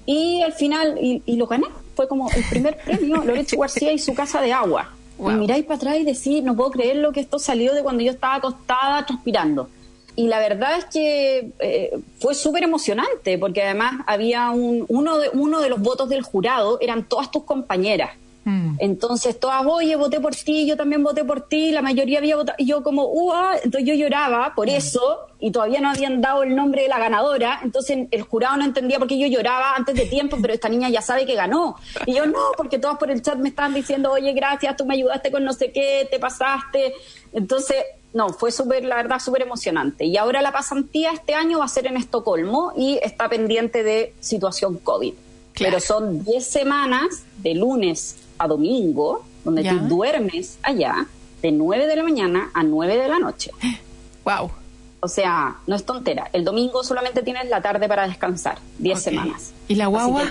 [0.05, 1.67] y al final, y, y lo gané.
[1.95, 4.93] Fue como el primer premio, Loreto García y su casa de agua.
[5.17, 5.31] Wow.
[5.31, 8.03] Y miráis para atrás y decís, no puedo creer lo que esto salió de cuando
[8.03, 9.69] yo estaba acostada transpirando.
[10.15, 15.29] Y la verdad es que eh, fue súper emocionante, porque además había un, uno, de,
[15.29, 18.11] uno de los votos del jurado, eran todas tus compañeras.
[18.43, 18.77] Mm.
[18.79, 22.55] Entonces todas, oye, voté por ti, yo también voté por ti, la mayoría había votado,
[22.57, 23.57] y yo como, ¡uah!
[23.63, 27.59] Entonces yo lloraba por eso, y todavía no habían dado el nombre de la ganadora,
[27.63, 30.89] entonces el jurado no entendía por qué yo lloraba antes de tiempo, pero esta niña
[30.89, 31.75] ya sabe que ganó.
[32.05, 34.95] Y yo no, porque todas por el chat me estaban diciendo, oye, gracias, tú me
[34.95, 36.93] ayudaste con no sé qué, te pasaste.
[37.33, 37.77] Entonces,
[38.13, 40.05] no, fue súper, la verdad, súper emocionante.
[40.05, 44.13] Y ahora la pasantía este año va a ser en Estocolmo y está pendiente de
[44.19, 45.13] situación COVID.
[45.53, 45.75] Claro.
[45.75, 49.71] Pero son 10 semanas de lunes a domingo, donde Ya.
[49.73, 51.05] tú duermes allá
[51.41, 53.51] de 9 de la mañana a 9 de la noche.
[54.25, 54.51] Wow.
[54.99, 56.29] O sea, no es tontera.
[56.33, 59.03] El domingo solamente tienes la tarde para descansar, 10 Ok.
[59.03, 59.53] semanas.
[59.67, 60.23] ¿Y la guagua?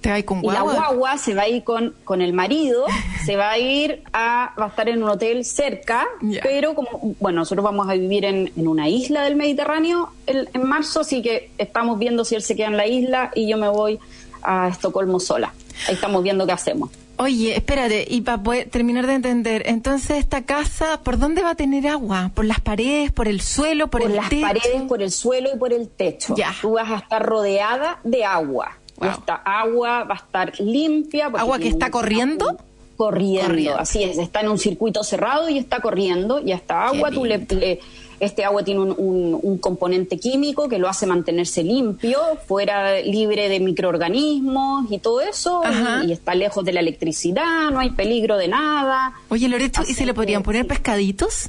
[0.00, 0.74] ¿Te vas con y la guagua?
[0.88, 2.86] guagua se va a ir con, con el marido,
[3.26, 6.06] se va a ir a, va a estar en un hotel cerca,
[6.42, 10.62] pero como, bueno, nosotros vamos a vivir en, en una isla del Mediterráneo el- en
[10.66, 13.68] marzo, así que estamos viendo si él se queda en la isla y yo me
[13.68, 13.98] voy
[14.42, 15.52] a Estocolmo sola.
[15.86, 16.88] Ahí estamos viendo qué hacemos.
[17.22, 21.54] Oye, espérate, y para poder terminar de entender, entonces esta casa, ¿por dónde va a
[21.54, 22.30] tener agua?
[22.34, 24.46] ¿Por las paredes, por el suelo, por, Por, el las techo?
[24.46, 26.34] paredes, por el suelo y por el techo.
[26.34, 26.54] Ya.
[26.62, 28.78] Tú vas a estar rodeada de agua.
[28.96, 29.10] Wow.
[29.10, 31.26] esta agua va a estar limpia.
[31.26, 32.56] ¿Agua que está corriendo?
[32.96, 33.78] Corriendo, Corriendo.
[33.78, 34.16] así es.
[34.18, 36.40] Está en un circuito cerrado y está corriendo.
[36.40, 37.80] Y a esta agua Qué tú le-
[38.20, 43.48] Este agua tiene un, un- un componente químico que lo hace mantenerse limpio, fuera libre
[43.48, 45.62] de microorganismos y todo eso,
[46.04, 49.14] y, y está lejos de la electricidad, no hay peligro de nada.
[49.30, 51.48] Oye, Loreto, ¿y se le podrían poner pescaditos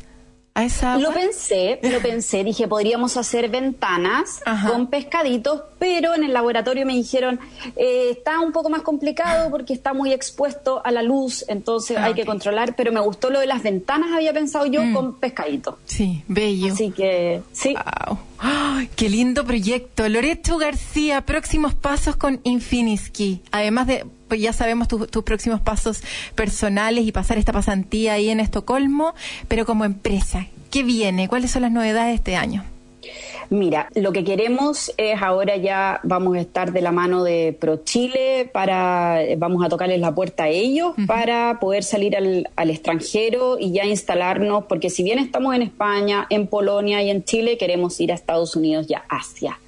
[0.54, 1.10] a esa agua?
[1.10, 4.70] Lo pensé, lo pensé, dije, podríamos hacer ventanas Ajá.
[4.70, 7.40] con pescaditos, pero en el laboratorio me dijeron,
[7.76, 12.06] eh, está un poco más complicado porque está muy expuesto a la luz, entonces Ah,
[12.06, 15.76] hay que controlar, pero me gustó lo de las ventanas, había pensado yo, con pescaditos.
[15.86, 16.74] Sí, bello.
[16.74, 17.74] Así que, sí.
[17.74, 18.18] Wow.
[18.40, 20.08] ¡Ay, qué lindo proyecto.
[20.10, 23.42] Loreto García, próximos pasos con Infiniski.
[23.52, 24.06] Además de,
[24.40, 26.02] ya sabemos tu- tus próximos pasos
[26.36, 29.14] personales y pasar esta pasantía ahí en Estocolmo,
[29.48, 31.28] pero como empresa, ¿qué viene?
[31.28, 32.64] ¿Cuáles son las novedades de este año?
[33.50, 37.82] Mira, lo que queremos es ahora ya vamos a estar de la mano de Pro
[37.84, 43.58] Chile para vamos a tocarles la puerta a ellos para poder salir al, al extranjero
[43.60, 48.00] y ya instalarnos, porque si bien estamos en España, en Polonia y en Chile, queremos
[48.00, 49.60] ir a Estados Unidos y a Asia.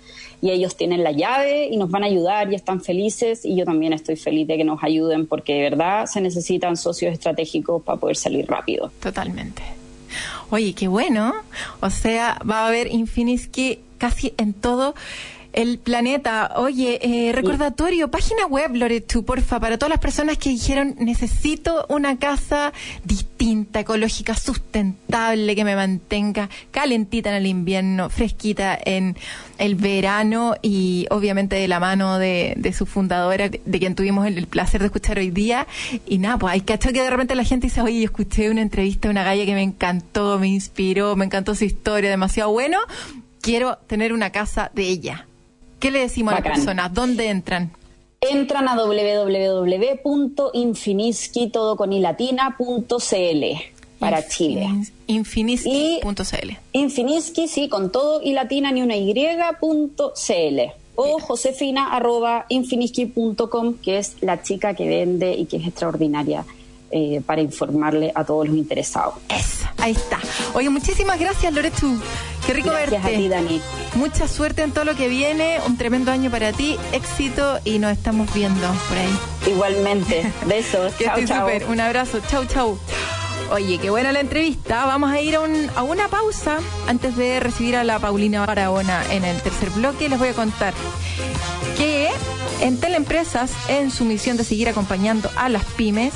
[0.43, 3.63] Y ellos tienen la llave y nos van a ayudar y están felices y yo
[3.63, 7.97] también estoy feliz de que nos ayuden porque de verdad se necesitan socios estratégicos para
[7.97, 8.91] poder salir rápido.
[8.99, 9.63] Totalmente.
[10.49, 11.33] Oye, qué bueno.
[11.79, 14.95] O sea, va a haber Infiniski casi en todo
[15.53, 16.53] el planeta.
[16.57, 22.17] Oye, eh, recordatorio, página web, Loretu, porfa, para todas las personas que dijeron necesito una
[22.17, 29.15] casa distinta, ecológica, sustentable, que me mantenga calentita en el invierno, fresquita en
[29.57, 34.47] el verano y obviamente de la mano de, de su fundadora, de quien tuvimos el,
[34.47, 35.67] placer de escuchar hoy día.
[36.05, 38.61] Y nada, pues hay cacho que de repente la gente dice, oye, yo escuché una
[38.61, 42.79] entrevista de una galla que me encantó, me inspiró, me encantó su historia, demasiado bueno.
[43.41, 45.27] Quiero tener una casa de ella.
[45.83, 46.93] ¿Qué le decimos a las personas?
[46.93, 47.73] ¿Dónde entran?
[48.21, 53.43] Entran a www.infiniski, todo con ilatina.cl
[53.99, 54.69] para Chile.
[55.07, 56.51] Infiniski.cl.
[56.71, 60.61] Infiniski, sí, con todo y latina ni una y.cl.
[60.95, 66.45] O josefina arroba infiniski.com, que es la chica que vende y que es extraordinaria
[66.93, 69.15] eh, para informarle a todos los interesados.
[69.29, 70.19] Esa, ahí está.
[70.53, 71.97] Oye, muchísimas gracias, Loretu.
[72.45, 73.17] Qué rico Gracias a verte.
[73.23, 73.61] ti, Dani.
[73.95, 77.91] Mucha suerte en todo lo que viene, un tremendo año para ti, éxito y nos
[77.93, 79.17] estamos viendo por ahí.
[79.47, 80.31] Igualmente.
[80.45, 80.93] Besos.
[80.93, 81.39] Que estés chao.
[81.47, 81.65] súper.
[81.65, 82.19] Un abrazo.
[82.29, 82.77] Chau, chau.
[83.51, 84.85] Oye, qué buena la entrevista.
[84.85, 89.03] Vamos a ir a, un- a una pausa antes de recibir a la Paulina Barahona
[89.11, 90.09] en el tercer bloque.
[90.09, 90.73] Les voy a contar
[91.77, 92.09] que
[92.63, 96.13] en Teleempresas, en su misión de seguir acompañando a las pymes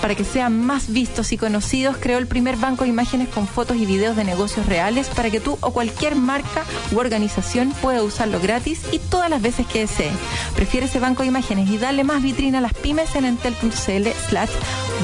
[0.00, 3.76] para que sean más vistos y conocidos, creó el primer banco de imágenes con fotos
[3.76, 8.40] y videos de negocios reales para que tú o cualquier marca u organización pueda usarlo
[8.40, 10.10] gratis y todas las veces que desee.
[10.56, 14.50] Prefiere ese banco de imágenes y darle más vitrina a las pymes en entel.cl slash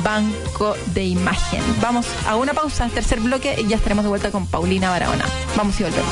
[0.03, 1.63] banco de imagen.
[1.83, 5.27] Vamos a una pausa, tercer bloque, y ya estaremos de vuelta con Paulina Barahona.
[5.57, 6.11] Vamos y volvemos.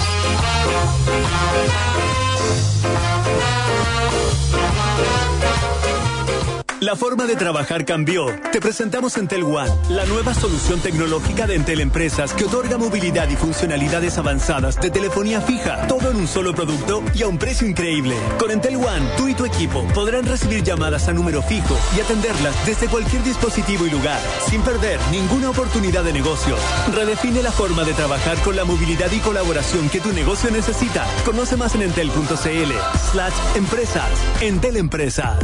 [6.84, 8.26] La forma de trabajar cambió.
[8.52, 13.36] Te presentamos Entel One, la nueva solución tecnológica de Entel Empresas que otorga movilidad y
[13.36, 18.14] funcionalidades avanzadas de telefonía fija, todo en un solo producto y a un precio increíble.
[18.38, 22.54] Con Entel One, tú y tu equipo podrán recibir llamadas a número fijo y atenderlas
[22.66, 26.54] desde cualquier dispositivo y lugar, sin perder ninguna oportunidad de negocio.
[26.94, 31.06] Redefine la forma de trabajar con la movilidad y colaboración que tu negocio necesita.
[31.24, 32.72] Conoce más en entel.cl
[33.10, 34.10] slash empresas.
[34.42, 35.38] Entel Empresas.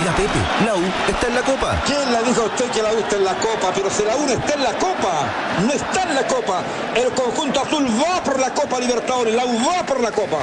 [0.00, 1.82] Oiga, Pepe, la U está en la copa.
[1.84, 3.70] ¿Quién le dijo a usted que la U está en la Copa?
[3.74, 5.28] Pero si la U no está en la Copa,
[5.66, 6.62] no está en la Copa.
[6.94, 10.38] El conjunto azul va por la Copa Libertadores, la U va por la Copa.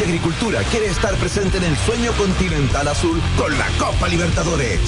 [0.00, 4.80] Y Agricultura quiere estar presente en el sueño continental azul con la Copa Libertadores.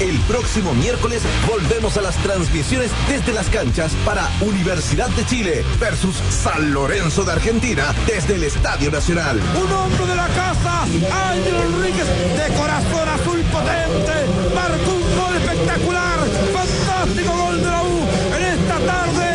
[0.00, 6.16] El próximo miércoles volvemos a las transmisiones desde las canchas para Universidad de Chile versus
[6.16, 9.40] San Lorenzo de Argentina desde el Estadio Nacional.
[9.54, 14.12] Un hombre de la casa, Ángel Enríquez, de corazón azul potente,
[14.54, 16.18] marcó un gol espectacular,
[16.52, 19.31] fantástico gol de la U en esta tarde,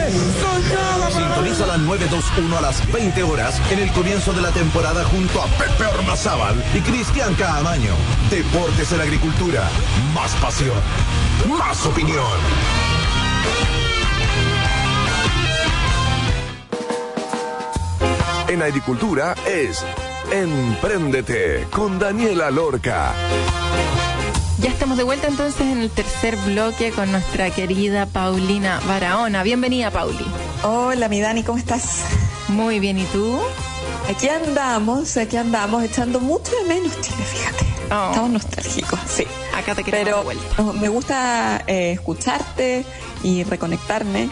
[1.88, 6.62] 921 a las 20 horas en el comienzo de la temporada junto a Pepe Ormazábal
[6.76, 7.94] y Cristian Caamaño.
[8.30, 9.70] Deportes en Agricultura.
[10.14, 10.76] Más pasión.
[11.48, 12.26] Más opinión.
[18.50, 19.86] En agricultura es
[20.30, 23.14] Empréndete con Daniela Lorca.
[24.60, 29.44] Ya estamos de vuelta entonces en el tercer bloque con nuestra querida Paulina Barahona.
[29.44, 30.26] Bienvenida, Pauli.
[30.64, 32.02] Hola, mi Dani, ¿cómo estás?
[32.48, 33.40] Muy bien, ¿y tú?
[34.10, 37.66] Aquí andamos, aquí andamos, echando mucho de menos Chile, fíjate.
[37.94, 38.10] Oh.
[38.10, 39.26] Estamos nostálgicos, sí.
[39.56, 40.62] Acá te queremos Pero de vuelta.
[40.62, 42.86] oh, me gusta eh, escucharte
[43.24, 44.30] y reconectarme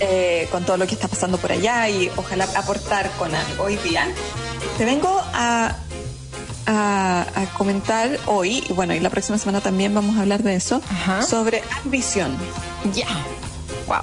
[0.00, 3.76] eh, con todo lo que está pasando por allá y ojalá aportar con algo hoy
[3.76, 4.06] día.
[4.78, 5.74] Te vengo a,
[6.66, 10.54] a, a comentar hoy, y bueno, y la próxima semana también vamos a hablar de
[10.56, 10.80] eso,
[11.28, 12.36] sobre ambición.
[12.94, 13.06] Ya.
[13.86, 14.02] Wow.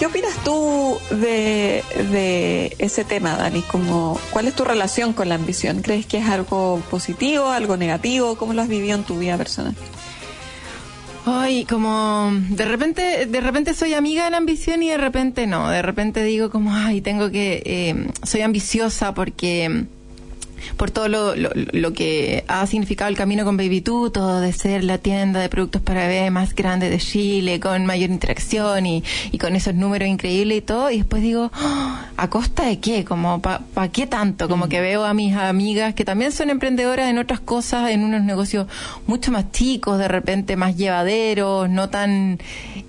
[0.00, 3.60] ¿Qué opinas tú de, de ese tema, Dani?
[3.60, 5.82] Como, ¿Cuál es tu relación con la ambición?
[5.82, 8.36] ¿Crees que es algo positivo, algo negativo?
[8.38, 9.74] ¿Cómo lo has vivido en tu vida personal?
[11.26, 15.68] Ay, como de repente, de repente soy amiga de la ambición y de repente no.
[15.68, 19.84] De repente digo como, ay, tengo que, eh, soy ambiciosa porque
[20.76, 24.84] por todo lo, lo, lo que ha significado el camino con Baby todo de ser
[24.84, 29.02] la tienda de productos para bebé más grande de Chile, con mayor interacción y,
[29.32, 33.04] y con esos números increíbles y todo, y después digo, "Ah, ¿a costa de qué?
[33.04, 34.48] Como, ¿para pa qué tanto?
[34.48, 38.22] Como que veo a mis amigas que también son emprendedoras en otras cosas, en unos
[38.22, 38.66] negocios
[39.06, 42.38] mucho más chicos, de repente más llevaderos, no tan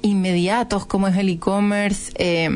[0.02, 2.50] inmediatos como es el e-commerce, eh,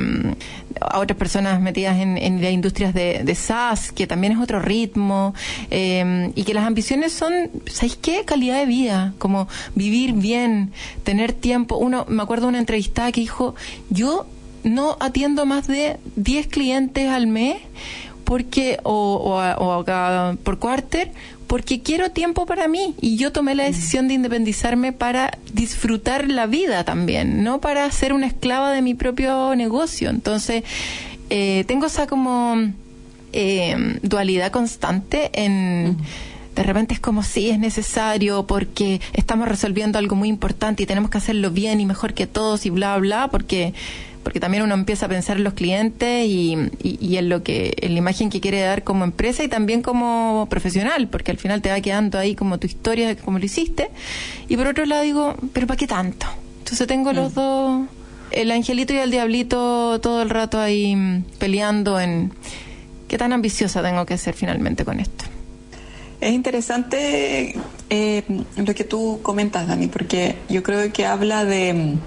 [0.81, 5.33] a otras personas metidas en, las industrias de, de SaaS, que también es otro ritmo,
[5.71, 7.33] eh, y que las ambiciones son,
[7.71, 8.23] ¿sabéis qué?
[8.25, 10.71] Calidad de vida, como vivir bien,
[11.03, 11.77] tener tiempo.
[11.77, 13.55] Uno, me acuerdo de una entrevistada que dijo,
[13.89, 14.25] yo
[14.63, 17.57] no atiendo más de 10 clientes al mes
[18.23, 21.11] porque o, o, a- o a por cuarter
[21.47, 26.47] porque quiero tiempo para mí y yo tomé la decisión de independizarme para disfrutar la
[26.47, 30.09] vida también, no para ser una esclava de mi propio negocio.
[30.09, 30.63] Entonces,
[31.29, 32.55] eh, tengo esa como
[33.33, 35.97] eh, dualidad constante en...
[36.55, 41.11] De repente es como si es necesario porque estamos resolviendo algo muy importante y tenemos
[41.11, 43.73] que hacerlo bien y mejor que todos y bla, bla, porque
[44.25, 47.73] porque también uno empieza a pensar en los clientes y, y, y en lo que
[47.77, 51.61] en la imagen que quiere dar como empresa y también como profesional porque al final
[51.61, 53.89] te va quedando ahí como tu historia de cómo lo hiciste.
[54.49, 56.25] Y por otro lado digo pero para qué tanto
[56.59, 57.87] entonces tengo los dos
[58.31, 62.33] el angelito y el diablito todo el rato ahí mm, peleando en
[63.07, 65.25] qué tan ambiciosa tengo que ser finalmente con esto.
[66.21, 67.55] Es interesante
[67.89, 68.23] eh,
[68.55, 71.99] lo que tú comentas, Dani, porque yo creo que habla de mm,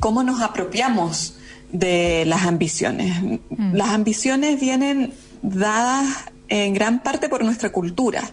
[0.00, 1.36] cómo nos apropiamos
[1.72, 3.40] de las ambiciones.
[3.72, 6.06] Las ambiciones vienen dadas
[6.48, 8.30] en gran parte por nuestra cultura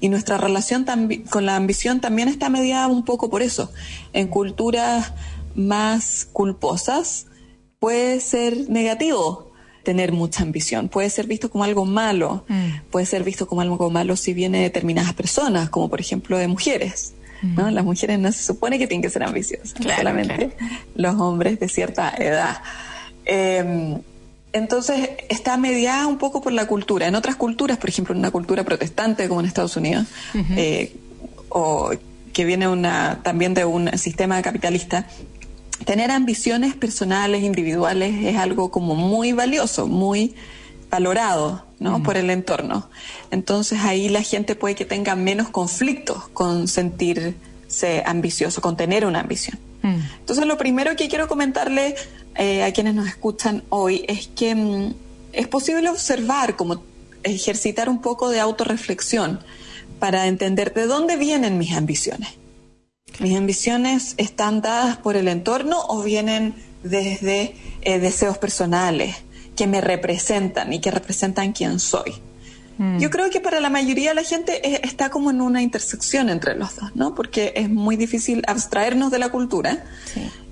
[0.00, 0.84] y nuestra relación
[1.30, 3.72] con la ambición también está mediada un poco por eso.
[4.12, 5.12] En culturas
[5.54, 7.26] más culposas
[7.78, 9.52] puede ser negativo
[9.82, 12.44] tener mucha ambición, puede ser visto como algo malo,
[12.90, 16.48] puede ser visto como algo malo si viene de determinadas personas, como por ejemplo de
[16.48, 17.14] mujeres.
[17.44, 17.70] ¿No?
[17.70, 20.56] Las mujeres no se supone que tienen que ser ambiciosas, Claro, solamente
[20.94, 22.62] los hombres de cierta edad.
[23.26, 23.98] Eh,
[24.54, 27.08] entonces está mediada un poco por la cultura.
[27.08, 30.06] En otras culturas, por ejemplo, en una cultura protestante como en Estados Unidos,
[30.56, 30.94] eh,
[31.48, 31.90] o
[32.32, 35.08] que viene una, también de un sistema capitalista,
[35.84, 40.36] tener ambiciones personales, individuales, es algo como muy valioso, muy
[40.94, 42.04] valorado ¿no?
[42.04, 42.88] por el entorno.
[43.32, 49.20] Entonces ahí la gente puede que tenga menos conflictos con sentirse ambicioso, con tener una
[49.20, 49.58] ambición.
[49.82, 51.94] Entonces lo primero que quiero comentarle
[52.36, 54.94] eh, a quienes nos escuchan hoy es que mm,
[55.32, 56.82] es posible observar, como
[57.22, 59.40] ejercitar un poco de autorreflexión
[59.98, 62.30] para entender de dónde vienen mis ambiciones.
[63.18, 69.16] ¿Mis ambiciones están dadas por el entorno o vienen desde eh, deseos personales
[69.56, 72.14] que me representan y que representan quién soy?
[72.98, 76.28] Yo creo que para la mayoría de la gente eh, está como en una intersección
[76.28, 77.14] entre los dos, ¿no?
[77.14, 79.84] Porque es muy difícil abstraernos de la cultura.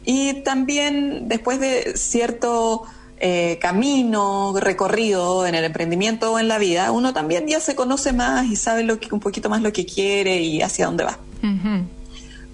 [0.05, 2.85] Y también después de cierto
[3.19, 8.13] eh, camino recorrido en el emprendimiento o en la vida, uno también ya se conoce
[8.13, 11.19] más y sabe lo que, un poquito más lo que quiere y hacia dónde va.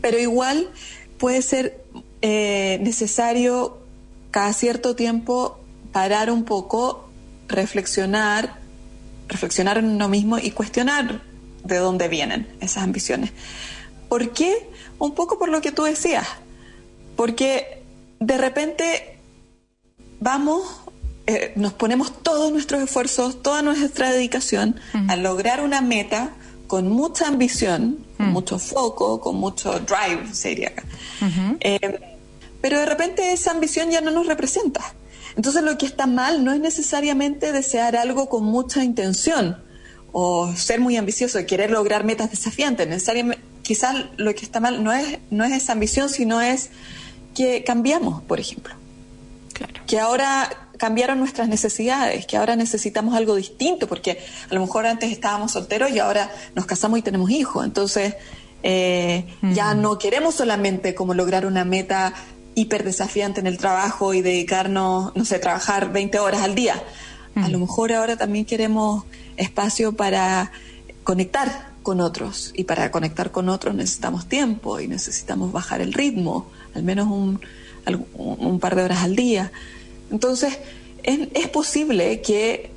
[0.01, 0.71] Pero igual
[1.19, 1.85] puede ser
[2.23, 3.79] eh, necesario
[4.31, 5.59] cada cierto tiempo
[5.99, 7.11] parar un poco,
[7.49, 8.55] reflexionar,
[9.27, 11.23] reflexionar en uno mismo y cuestionar
[11.65, 13.33] de dónde vienen esas ambiciones.
[14.09, 14.71] ¿Por qué?
[15.01, 16.25] Un poco por lo que tú decías,
[17.17, 17.83] porque
[18.21, 19.19] de repente
[20.21, 20.63] vamos,
[21.27, 24.77] eh, nos ponemos todos nuestros esfuerzos, toda nuestra dedicación
[25.09, 26.31] a lograr una meta
[26.69, 30.85] con mucha ambición, con mucho foco, con mucho drive, se diría acá.
[31.59, 32.17] Eh,
[32.61, 34.95] pero de repente esa ambición ya no nos representa.
[35.39, 39.57] Entonces lo que está mal no es necesariamente desear algo con mucha intención
[40.11, 42.89] o ser muy ambicioso, querer lograr metas desafiantes.
[42.89, 46.71] Necesariamente, quizás lo que está mal no es, no es esa ambición, sino es
[47.37, 48.75] que cambiamos, por ejemplo.
[49.87, 54.19] Que ahora cambiaron nuestras necesidades, que ahora necesitamos algo distinto, porque
[54.51, 57.65] a lo mejor antes estábamos solteros y ahora nos casamos y tenemos hijos.
[57.65, 58.17] Entonces,
[58.65, 59.25] eh,
[59.55, 62.13] ya no queremos solamente como lograr una meta
[62.59, 66.83] hiper desafiante en el trabajo y dedicarnos, no sé, trabajar 20 horas al día.
[67.37, 69.05] A lo mejor ahora también queremos
[69.37, 70.51] espacio para
[71.05, 76.51] conectar con otros y para conectar con otros necesitamos tiempo y necesitamos bajar el ritmo,
[76.75, 77.41] al menos un,
[78.17, 79.53] un par de horas al día.
[80.11, 80.59] Entonces,
[81.05, 82.73] es, es posible que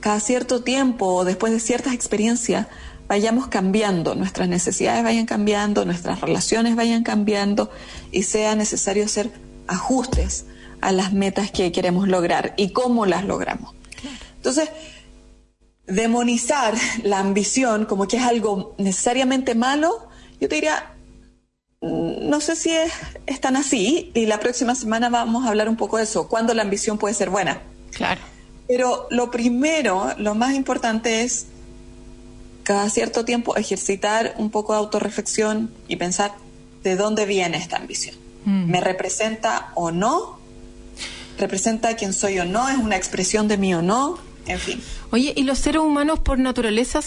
[0.00, 2.66] cada cierto tiempo, después de ciertas experiencias,
[3.08, 7.70] vayamos cambiando, nuestras necesidades vayan cambiando, nuestras relaciones vayan cambiando
[8.12, 9.30] y sea necesario hacer
[9.66, 10.44] ajustes
[10.80, 13.74] a las metas que queremos lograr y cómo las logramos.
[14.36, 14.68] Entonces,
[15.86, 20.08] demonizar la ambición como que es algo necesariamente malo,
[20.40, 20.94] yo te diría,
[21.80, 22.92] mm, no sé si es,
[23.26, 26.52] es tan así y la próxima semana vamos a hablar un poco de eso, cuándo
[26.54, 27.60] la ambición puede ser buena.
[27.90, 28.20] Claro.
[28.68, 31.46] Pero lo primero, lo más importante es
[32.68, 36.34] cada cierto tiempo ejercitar un poco de autorreflexión y pensar
[36.82, 38.14] de dónde viene esta ambición.
[38.44, 40.38] ¿Me representa o no?
[41.38, 42.68] ¿Representa quién soy o no?
[42.68, 44.18] ¿Es una expresión de mí o no?
[44.48, 44.80] En fin.
[45.10, 47.00] Oye, ¿y los seres humanos por naturaleza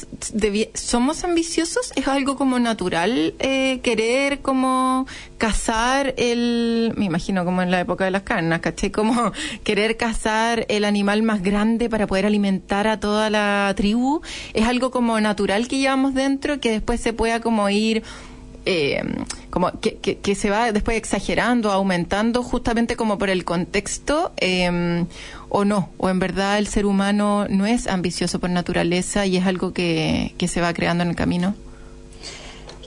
[0.76, 1.92] somos ambiciosos?
[1.96, 5.08] ¿Es algo como natural eh, querer como
[5.40, 8.92] cazar el, me imagino como en la época de las carnas, ¿caché?
[8.92, 9.32] Como
[9.64, 14.22] querer cazar el animal más grande para poder alimentar a toda la tribu?
[14.54, 18.04] ¿Es algo como natural que llevamos dentro que después se pueda como ir
[18.66, 19.02] eh,
[19.50, 25.06] como que, que, que se va después exagerando, aumentando justamente como por el contexto eh,
[25.54, 29.46] o no, o en verdad el ser humano no es ambicioso por naturaleza y es
[29.46, 31.54] algo que, que se va creando en el camino.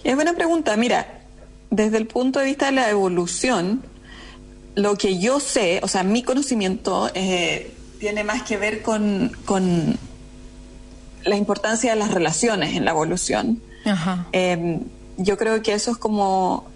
[0.02, 0.74] Es buena pregunta.
[0.78, 1.20] Mira,
[1.68, 3.82] desde el punto de vista de la evolución,
[4.76, 9.98] lo que yo sé, o sea, mi conocimiento eh, tiene más que ver con, con
[11.22, 13.60] la importancia de las relaciones en la evolución.
[13.84, 14.26] Ajá.
[14.32, 14.80] Eh,
[15.18, 16.66] yo creo que eso es como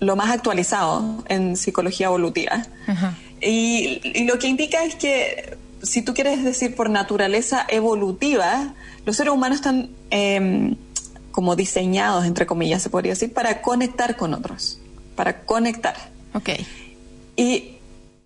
[0.00, 2.64] lo más actualizado en psicología evolutiva.
[2.86, 3.14] Ajá.
[3.40, 8.74] Y, y lo que indica es que, si tú quieres decir por naturaleza evolutiva,
[9.06, 10.74] los seres humanos están eh,
[11.30, 14.80] como diseñados, entre comillas, se podría decir, para conectar con otros,
[15.14, 15.94] para conectar.
[16.34, 16.50] Ok.
[17.36, 17.76] Y,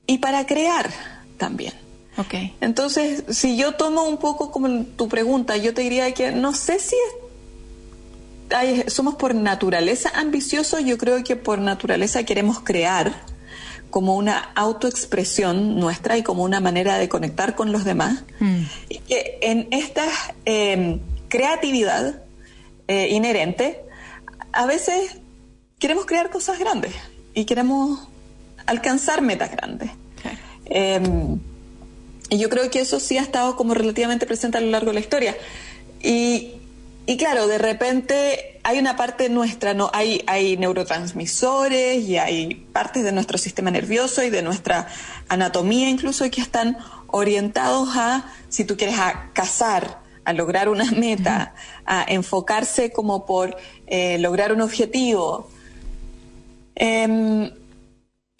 [0.06, 0.90] y para crear
[1.36, 1.74] también.
[2.16, 2.34] Ok.
[2.60, 6.78] Entonces, si yo tomo un poco como tu pregunta, yo te diría que no sé
[6.78, 13.14] si es- hay- somos por naturaleza ambiciosos, yo creo que por naturaleza queremos crear
[13.92, 18.24] como una autoexpresión nuestra y como una manera de conectar con los demás.
[18.88, 20.06] Y que en esta
[20.46, 22.22] eh, creatividad
[22.88, 23.82] eh, inherente,
[24.52, 25.18] a veces
[25.78, 26.94] queremos crear cosas grandes
[27.34, 28.08] y queremos
[28.64, 29.90] alcanzar metas grandes.
[30.64, 31.00] Eh,
[32.30, 34.94] y yo creo que eso sí ha estado como relativamente presente a lo largo de
[34.94, 35.36] la historia.
[36.02, 36.61] Y,
[37.06, 39.90] y claro, de repente hay una parte nuestra, ¿no?
[39.92, 44.86] Hay, hay neurotransmisores y hay partes de nuestro sistema nervioso y de nuestra
[45.28, 46.78] anatomía incluso que están
[47.08, 53.56] orientados a, si tú quieres, a cazar, a lograr una meta, a enfocarse como por
[53.86, 55.48] eh, lograr un objetivo.
[56.76, 57.50] Em,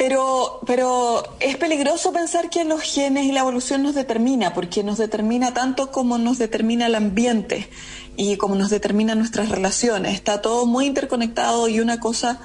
[0.03, 4.99] pero, pero es peligroso pensar que los genes y la evolución nos determina, porque nos
[4.99, 7.69] determina tanto como nos determina el ambiente
[8.17, 10.15] y como nos determinan nuestras relaciones.
[10.15, 12.41] Está todo muy interconectado y una cosa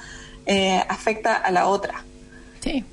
[0.46, 2.04] eh, afecta a la otra.
[2.60, 2.84] Sí.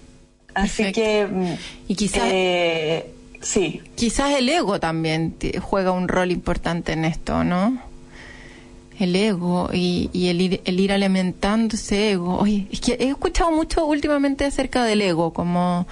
[0.55, 0.99] Así Perfecto.
[1.01, 1.57] que...
[1.87, 3.13] Y quizás- eh,
[3.43, 3.83] sí.
[3.95, 7.79] Quizás el ego también juega un rol importante en esto, ¿no?
[8.99, 12.37] El ego y, y el, ir, el ir alimentando ese ego.
[12.37, 15.87] Oye, es que he escuchado mucho últimamente acerca del ego, como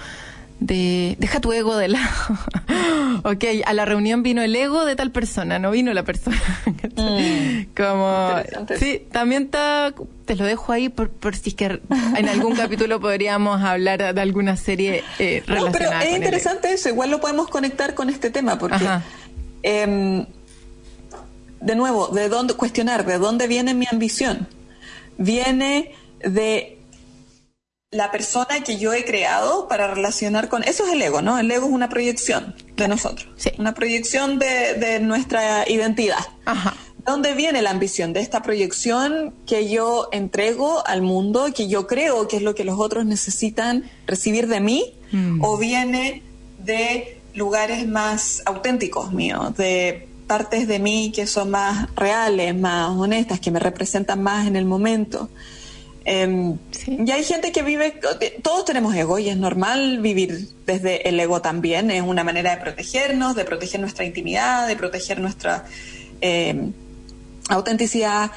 [0.60, 2.38] de deja tu ego de lado.
[3.24, 6.40] ok, a la reunión vino el ego de tal persona, no vino la persona.
[7.76, 8.30] como
[8.78, 11.80] sí, también te lo dejo ahí por, por si es que
[12.16, 16.88] en algún capítulo podríamos hablar de alguna serie eh, No, relacionada pero es interesante eso,
[16.88, 18.86] igual lo podemos conectar con este tema, porque,
[19.62, 20.24] em,
[21.64, 24.46] de nuevo, de dónde cuestionar, de dónde viene mi ambición.
[25.18, 26.78] Viene de
[27.90, 30.64] la persona que yo he creado para relacionar con...
[30.64, 31.38] Eso es el ego, ¿no?
[31.38, 33.50] El ego es una proyección de nosotros, Sí.
[33.58, 36.18] una proyección de, de nuestra identidad.
[36.44, 36.74] Ajá.
[37.06, 38.12] ¿Dónde viene la ambición?
[38.14, 42.64] De esta proyección que yo entrego al mundo, que yo creo que es lo que
[42.64, 45.44] los otros necesitan recibir de mí, Mm.
[45.44, 46.22] o viene
[46.58, 53.40] de lugares más auténticos míos, de partes de mí que son más reales, más honestas,
[53.40, 55.28] que me representan más en el momento.
[56.04, 56.98] Sí.
[57.06, 57.98] Y hay gente que vive,
[58.42, 62.60] todos tenemos ego y es normal vivir desde el ego también, es una manera de
[62.60, 65.64] protegernos, de proteger nuestra intimidad, de proteger nuestra
[66.20, 66.72] em,
[67.48, 68.32] autenticidad.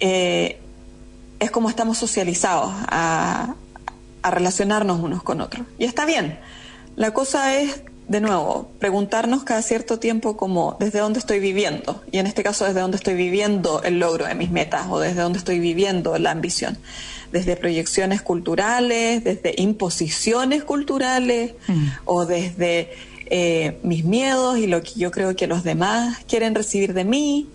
[0.00, 0.58] Eh,
[1.40, 3.54] es como estamos socializados a,
[4.22, 5.66] a relacionarnos unos con otros.
[5.78, 6.38] Y está bien.
[6.96, 12.02] La cosa es, de nuevo, preguntarnos cada cierto tiempo como desde dónde estoy viviendo.
[12.12, 15.22] Y en este caso, desde dónde estoy viviendo el logro de mis metas o desde
[15.22, 16.76] dónde estoy viviendo la ambición.
[17.32, 21.54] Desde proyecciones culturales, desde imposiciones culturales
[22.04, 22.92] o desde
[23.26, 27.48] eh, mis miedos y lo que yo creo que los demás quieren recibir de mí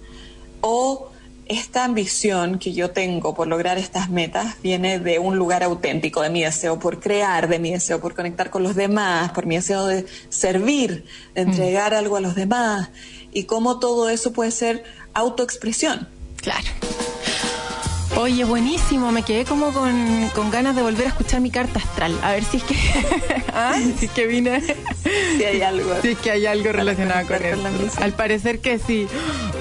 [0.62, 1.12] o
[1.50, 6.30] esta ambición que yo tengo por lograr estas metas viene de un lugar auténtico, de
[6.30, 9.88] mi deseo por crear, de mi deseo por conectar con los demás, por mi deseo
[9.88, 12.90] de servir, de entregar algo a los demás,
[13.32, 14.84] y cómo todo eso puede ser
[15.14, 16.08] autoexpresión.
[16.38, 16.68] Claro.
[18.20, 22.14] Oye, buenísimo, me quedé como con, con ganas de volver a escuchar mi carta astral,
[22.22, 22.76] a ver si es que,
[23.54, 24.62] ah, si es que vine,
[25.38, 25.90] Si hay algo.
[26.02, 27.56] si es que hay algo relacionado con eso.
[27.82, 28.04] misión.
[28.04, 29.08] Al parecer que sí.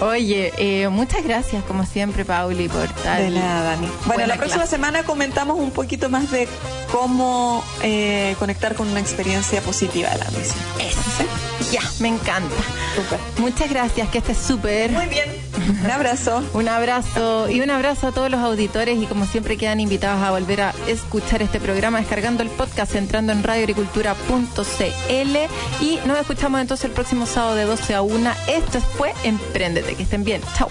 [0.00, 3.22] Oye, eh, muchas gracias como siempre, Pauli, por tal.
[3.32, 3.86] De nada, Dani.
[3.86, 4.70] Bueno, buena la próxima clase.
[4.76, 6.48] semana comentamos un poquito más de
[6.90, 10.58] cómo eh, conectar con una experiencia positiva de la ambición.
[10.80, 11.70] Eso.
[11.70, 12.56] Ya, me encanta.
[12.96, 13.20] Súper.
[13.38, 14.90] Muchas gracias, que estés súper.
[14.90, 15.47] Muy bien.
[15.84, 16.42] Un abrazo.
[16.54, 20.30] Un abrazo y un abrazo a todos los auditores y como siempre quedan invitados a
[20.30, 25.36] volver a escuchar este programa descargando el podcast entrando en radioagricultura.cl
[25.80, 28.30] y nos escuchamos entonces el próximo sábado de 12 a 1.
[28.48, 30.40] Esto fue Emprendete, que estén bien.
[30.56, 30.68] Chao.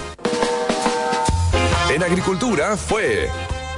[1.90, 3.30] En Agricultura fue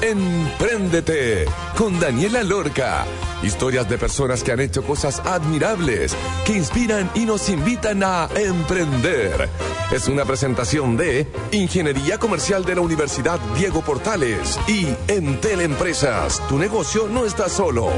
[0.02, 1.45] Empréndete
[1.78, 3.06] con Daniela Lorca.
[3.43, 9.50] Historias de personas que han hecho cosas admirables, que inspiran y nos invitan a emprender.
[9.91, 16.41] Es una presentación de Ingeniería Comercial de la Universidad Diego Portales y Entel Empresas.
[16.47, 17.89] Tu negocio no está solo.